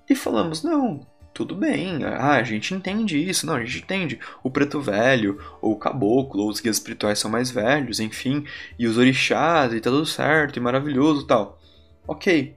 e 0.08 0.14
falamos: 0.14 0.62
não, 0.62 1.06
tudo 1.32 1.54
bem, 1.54 2.04
ah, 2.04 2.32
a 2.32 2.42
gente 2.42 2.74
entende 2.74 3.18
isso, 3.18 3.46
não, 3.46 3.54
a 3.54 3.64
gente 3.64 3.78
entende. 3.78 4.20
O 4.42 4.50
preto 4.50 4.80
velho, 4.80 5.38
ou 5.60 5.72
o 5.72 5.78
caboclo, 5.78 6.42
ou 6.42 6.50
os 6.50 6.60
guias 6.60 6.76
espirituais 6.76 7.18
são 7.18 7.30
mais 7.30 7.50
velhos, 7.50 8.00
enfim, 8.00 8.44
e 8.78 8.86
os 8.86 8.96
orixás, 8.96 9.72
e 9.72 9.80
tá 9.80 9.90
tudo 9.90 10.06
certo, 10.06 10.56
e 10.56 10.60
maravilhoso 10.60 11.26
tal. 11.26 11.58
Ok, 12.08 12.56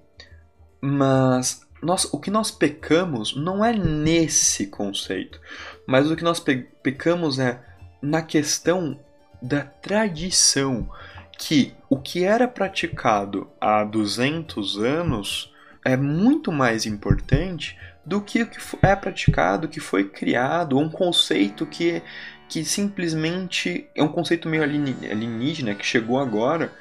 mas 0.82 1.68
nós, 1.82 2.06
o 2.12 2.20
que 2.20 2.30
nós 2.30 2.52
pecamos 2.52 3.36
não 3.36 3.64
é 3.64 3.74
nesse 3.74 4.68
conceito, 4.68 5.40
mas 5.88 6.10
o 6.10 6.16
que 6.16 6.24
nós 6.24 6.40
pe 6.40 6.68
pecamos 6.84 7.40
é 7.40 7.62
na 8.02 8.22
questão 8.22 9.00
da 9.42 9.62
tradição, 9.62 10.90
que 11.38 11.74
o 11.90 11.98
que 11.98 12.24
era 12.24 12.48
praticado 12.48 13.50
há 13.60 13.84
200 13.84 14.78
anos 14.78 15.54
é 15.84 15.96
muito 15.96 16.52
mais 16.52 16.86
importante 16.86 17.78
do 18.06 18.22
que 18.22 18.42
o 18.42 18.48
que 18.48 18.60
é 18.82 18.96
praticado, 18.96 19.68
que 19.68 19.80
foi 19.80 20.10
criado, 20.10 20.78
um 20.78 20.90
conceito 20.90 21.66
que, 21.66 22.02
que 22.50 22.66
simplesmente 22.66 23.90
é 23.96 24.04
um 24.04 24.10
conceito 24.10 24.50
meio 24.50 24.64
alienígena 24.64 25.76
que 25.76 25.86
chegou 25.86 26.20
agora, 26.20 26.74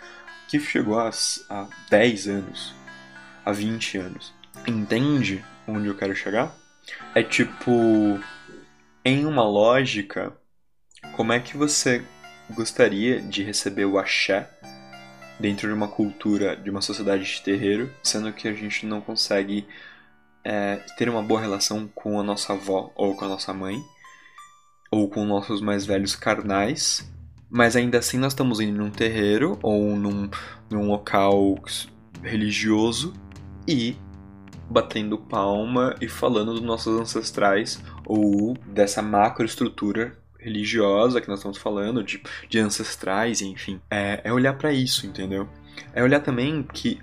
que 0.49 0.59
chegou 0.59 0.99
há, 0.99 1.11
há 1.51 1.67
10 1.91 2.29
anos, 2.29 2.75
há 3.45 3.53
20 3.53 3.99
anos. 3.99 4.38
Entende 4.67 5.45
onde 5.67 5.89
eu 5.89 5.97
quero 5.97 6.15
chegar? 6.15 6.55
É 7.15 7.23
tipo, 7.23 8.19
em 9.05 9.25
uma 9.25 9.43
lógica, 9.43 10.33
como 11.15 11.33
é 11.33 11.41
que 11.41 11.57
você 11.57 12.05
gostaria 12.51 13.21
de 13.21 13.43
receber 13.43 13.85
o 13.85 13.99
axé 13.99 14.51
dentro 15.39 15.69
de 15.69 15.75
uma 15.75 15.89
cultura, 15.89 16.57
de 16.57 16.71
uma 16.71 16.81
sociedade 16.81 17.25
de 17.25 17.43
terreiro, 17.43 17.93
sendo 18.03 18.33
que 18.33 18.49
a 18.49 18.53
gente 18.53 18.87
não 18.87 19.01
consegue 19.01 19.67
é, 20.45 20.77
ter 20.97 21.09
uma 21.09 21.23
boa 21.23 21.41
relação 21.41 21.89
com 21.95 22.19
a 22.19 22.23
nossa 22.23 22.55
avó 22.55 22.93
ou 22.97 23.15
com 23.15 23.25
a 23.25 23.29
nossa 23.29 23.53
mãe, 23.53 23.83
ou 24.91 25.09
com 25.09 25.25
nossos 25.25 25.61
mais 25.61 25.85
velhos 25.85 26.17
carnais, 26.17 27.09
mas 27.51 27.77
ainda 27.77 27.99
assim 27.99 28.19
nós 28.19 28.33
estamos 28.33 28.61
indo 28.61 28.77
num 28.79 28.91
terreiro 28.91 29.59
ou 29.63 29.97
num, 29.97 30.29
num 30.71 30.89
local 30.89 31.57
religioso 32.23 33.13
e 33.67 33.97
batendo 34.69 35.19
palma 35.19 35.95
e 36.01 36.09
falando 36.09 36.53
dos 36.53 36.63
nossos 36.63 37.01
ancestrais 37.01 37.83
ou 38.07 38.57
dessa 38.67 39.01
macroestrutura 39.01 40.17
religiosa 40.39 41.21
que 41.21 41.29
nós 41.29 41.41
estamos 41.41 41.59
falando, 41.59 42.03
de, 42.03 42.23
de 42.49 42.59
ancestrais, 42.59 43.41
enfim. 43.41 43.81
É, 43.91 44.21
é 44.25 44.33
olhar 44.33 44.55
para 44.55 44.73
isso, 44.73 45.07
entendeu? 45.07 45.49
É 45.93 46.03
olhar 46.03 46.21
também 46.21 46.63
que 46.63 47.01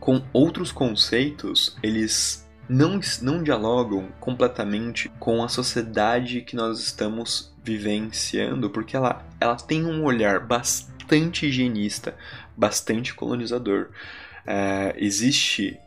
com 0.00 0.22
outros 0.32 0.70
conceitos, 0.70 1.76
eles 1.82 2.46
não, 2.68 3.00
não 3.22 3.42
dialogam 3.42 4.08
completamente 4.20 5.08
com 5.18 5.42
a 5.42 5.48
sociedade 5.48 6.42
que 6.42 6.56
nós 6.56 6.78
estamos 6.80 7.54
vivenciando, 7.62 8.68
porque 8.68 8.96
ela, 8.96 9.26
ela 9.40 9.56
tem 9.56 9.86
um 9.86 10.04
olhar 10.04 10.40
bastante 10.40 11.46
higienista, 11.46 12.14
bastante 12.54 13.14
colonizador. 13.14 13.88
É, 14.46 14.94
existe 14.98 15.80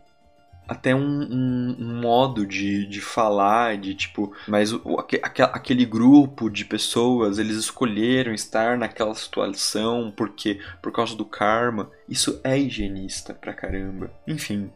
até 0.68 0.93
um, 0.93 0.99
um, 0.99 1.76
um, 1.80 2.01
modo 2.01 2.45
de, 2.45 2.86
de 2.88 2.99
falar, 2.99 3.78
de 3.78 3.95
tipo, 3.95 4.34
mas 4.47 4.74
o, 4.74 4.97
aquele 4.99 5.86
grupo 5.86 6.49
de 6.49 6.65
pessoas, 6.65 7.38
eles 7.38 7.55
escolheram 7.55 8.34
estar 8.34 8.78
naquela 8.78 9.15
situação 9.15 10.11
porque 10.15 10.59
por 10.82 10.91
causa 10.91 11.15
do 11.15 11.26
karma. 11.26 11.89
Isso 12.09 12.39
é 12.43 12.57
higienista 12.57 13.34
pra 13.34 13.53
caramba. 13.53 14.11
Enfim, 14.28 14.70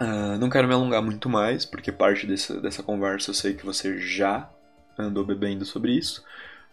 uh, 0.00 0.38
não 0.38 0.48
quero 0.48 0.66
me 0.66 0.74
alongar 0.74 1.02
muito 1.02 1.28
mais, 1.28 1.64
porque 1.64 1.92
parte 1.92 2.26
dessa, 2.26 2.60
dessa 2.60 2.82
conversa 2.82 3.30
eu 3.30 3.34
sei 3.34 3.54
que 3.54 3.66
você 3.66 3.98
já 3.98 4.48
andou 4.98 5.24
bebendo 5.24 5.64
sobre 5.64 5.92
isso, 5.92 6.24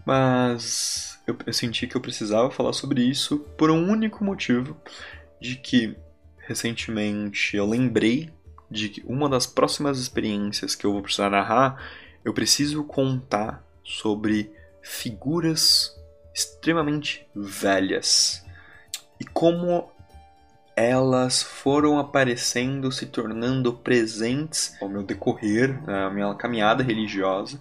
mas 0.05 1.19
eu, 1.27 1.37
eu 1.45 1.53
senti 1.53 1.87
que 1.87 1.95
eu 1.95 2.01
precisava 2.01 2.49
falar 2.49 2.73
sobre 2.73 3.01
isso 3.01 3.39
por 3.57 3.69
um 3.69 3.89
único 3.89 4.23
motivo, 4.23 4.77
de 5.39 5.55
que 5.55 5.95
recentemente 6.47 7.57
eu 7.57 7.67
lembrei 7.67 8.31
de 8.69 8.89
que 8.89 9.03
uma 9.05 9.29
das 9.29 9.45
próximas 9.45 9.99
experiências 9.99 10.75
que 10.75 10.85
eu 10.85 10.93
vou 10.93 11.01
precisar 11.01 11.29
narrar, 11.29 11.81
eu 12.23 12.33
preciso 12.33 12.83
contar 12.83 13.63
sobre 13.83 14.51
figuras 14.81 15.95
extremamente 16.33 17.25
velhas 17.35 18.45
e 19.19 19.25
como 19.25 19.91
elas 20.75 21.41
foram 21.41 21.97
aparecendo, 21.97 22.91
se 22.91 23.07
tornando 23.07 23.73
presentes 23.73 24.75
ao 24.79 24.87
meu 24.87 25.01
decorrer, 25.01 25.81
na 25.87 26.09
minha 26.11 26.35
caminhada 26.35 26.83
religiosa, 26.83 27.59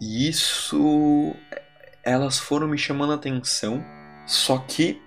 e 0.00 0.26
isso 0.26 1.34
elas 2.02 2.38
foram 2.38 2.66
me 2.66 2.78
chamando 2.78 3.12
a 3.12 3.16
atenção. 3.16 3.84
Só 4.26 4.58
que 4.58 5.02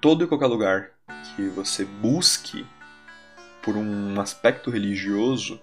todo 0.00 0.24
e 0.24 0.26
qualquer 0.26 0.46
lugar 0.46 0.90
que 1.36 1.48
você 1.48 1.84
busque 1.84 2.66
por 3.66 3.76
um 3.76 4.20
aspecto 4.20 4.70
religioso, 4.70 5.60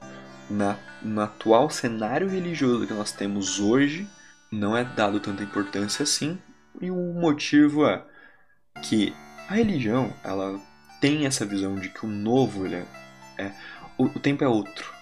na, 0.50 0.78
no 1.02 1.22
atual 1.22 1.70
cenário 1.70 2.28
religioso 2.28 2.86
que 2.86 2.94
nós 2.94 3.14
temos 3.14 3.62
hoje, 3.62 4.06
não 4.52 4.76
é 4.76 4.84
dado 4.84 5.22
tanta 5.22 5.42
importância 5.42 6.04
assim. 6.04 6.38
E 6.82 6.92
o 6.92 7.14
motivo 7.14 7.88
é 7.88 8.04
que 8.84 9.16
a 9.48 9.54
religião 9.54 10.14
ela 10.22 10.60
tem 11.00 11.26
essa 11.26 11.46
visão 11.46 11.76
de 11.76 11.88
que 11.90 12.06
o 12.06 12.10
novo 12.10 12.68
é, 12.68 12.86
é 13.38 13.54
o, 13.98 14.04
o 14.04 14.20
tempo 14.20 14.44
é 14.44 14.48
outro, 14.50 14.94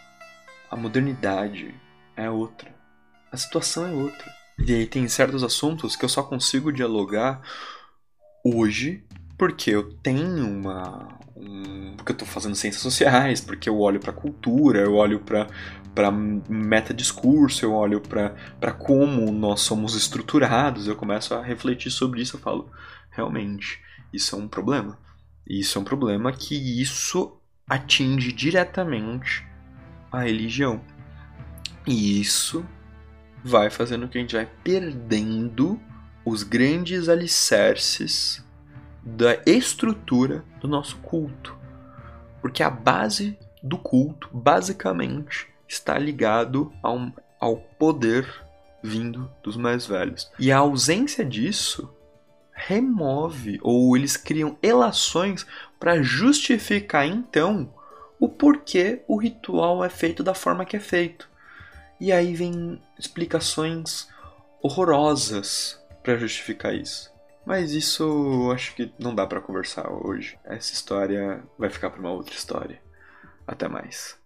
a 0.69 0.75
modernidade 0.75 1.73
é 2.15 2.29
outra, 2.29 2.71
a 3.31 3.37
situação 3.37 3.87
é 3.87 3.91
outra. 3.91 4.31
E 4.59 4.75
aí 4.75 4.85
tem 4.85 5.07
certos 5.07 5.43
assuntos 5.43 5.95
que 5.95 6.05
eu 6.05 6.09
só 6.09 6.21
consigo 6.21 6.71
dialogar 6.71 7.41
hoje 8.45 9.03
porque 9.41 9.71
eu 9.71 9.91
tenho 9.91 10.47
uma. 10.47 11.17
Um, 11.35 11.95
porque 11.97 12.11
eu 12.11 12.13
estou 12.13 12.27
fazendo 12.27 12.53
ciências 12.53 12.83
sociais, 12.83 13.41
porque 13.41 13.67
eu 13.67 13.79
olho 13.79 13.99
para 13.99 14.13
cultura, 14.13 14.81
eu 14.81 14.93
olho 14.93 15.19
para 15.19 15.47
para 15.95 16.11
meta-discurso, 16.11 17.65
eu 17.65 17.73
olho 17.73 17.99
para 17.99 18.71
como 18.71 19.31
nós 19.31 19.61
somos 19.61 19.95
estruturados, 19.95 20.87
eu 20.87 20.95
começo 20.95 21.33
a 21.33 21.41
refletir 21.41 21.89
sobre 21.89 22.21
isso, 22.21 22.35
eu 22.35 22.39
falo, 22.39 22.71
realmente, 23.09 23.81
isso 24.13 24.35
é 24.35 24.37
um 24.37 24.47
problema. 24.47 24.99
Isso 25.49 25.75
é 25.79 25.81
um 25.81 25.83
problema 25.83 26.31
que 26.31 26.79
isso 26.79 27.35
atinge 27.67 28.31
diretamente 28.31 29.43
a 30.11 30.21
religião. 30.21 30.79
E 31.87 32.21
isso 32.21 32.63
vai 33.43 33.71
fazendo 33.71 34.07
que 34.07 34.19
a 34.19 34.21
gente 34.21 34.35
vai 34.35 34.47
perdendo 34.63 35.81
os 36.23 36.43
grandes 36.43 37.09
alicerces 37.09 38.45
da 39.03 39.41
estrutura 39.45 40.43
do 40.59 40.67
nosso 40.67 40.97
culto. 40.97 41.57
Porque 42.41 42.63
a 42.63 42.69
base 42.69 43.37
do 43.61 43.77
culto, 43.77 44.29
basicamente, 44.31 45.47
está 45.67 45.97
ligado 45.97 46.71
ao, 46.81 47.11
ao 47.39 47.57
poder 47.57 48.27
vindo 48.83 49.29
dos 49.43 49.55
mais 49.55 49.85
velhos. 49.85 50.31
E 50.39 50.51
a 50.51 50.57
ausência 50.57 51.23
disso 51.23 51.93
remove 52.51 53.59
ou 53.61 53.95
eles 53.95 54.17
criam 54.17 54.57
relações 54.61 55.45
para 55.79 56.01
justificar 56.01 57.07
então 57.07 57.73
o 58.19 58.29
porquê 58.29 59.01
o 59.07 59.17
ritual 59.17 59.83
é 59.83 59.89
feito 59.89 60.23
da 60.23 60.33
forma 60.33 60.65
que 60.65 60.77
é 60.77 60.79
feito. 60.79 61.27
E 61.99 62.11
aí 62.11 62.35
vem 62.35 62.81
explicações 62.97 64.07
horrorosas 64.61 65.79
para 66.03 66.17
justificar 66.17 66.73
isso. 66.73 67.10
Mas 67.45 67.71
isso 67.71 68.51
acho 68.53 68.75
que 68.75 68.93
não 68.99 69.15
dá 69.15 69.25
para 69.25 69.41
conversar 69.41 69.91
hoje. 69.91 70.37
Essa 70.43 70.73
história 70.73 71.43
vai 71.57 71.69
ficar 71.69 71.89
para 71.89 71.99
uma 71.99 72.11
outra 72.11 72.35
história. 72.35 72.81
Até 73.47 73.67
mais. 73.67 74.19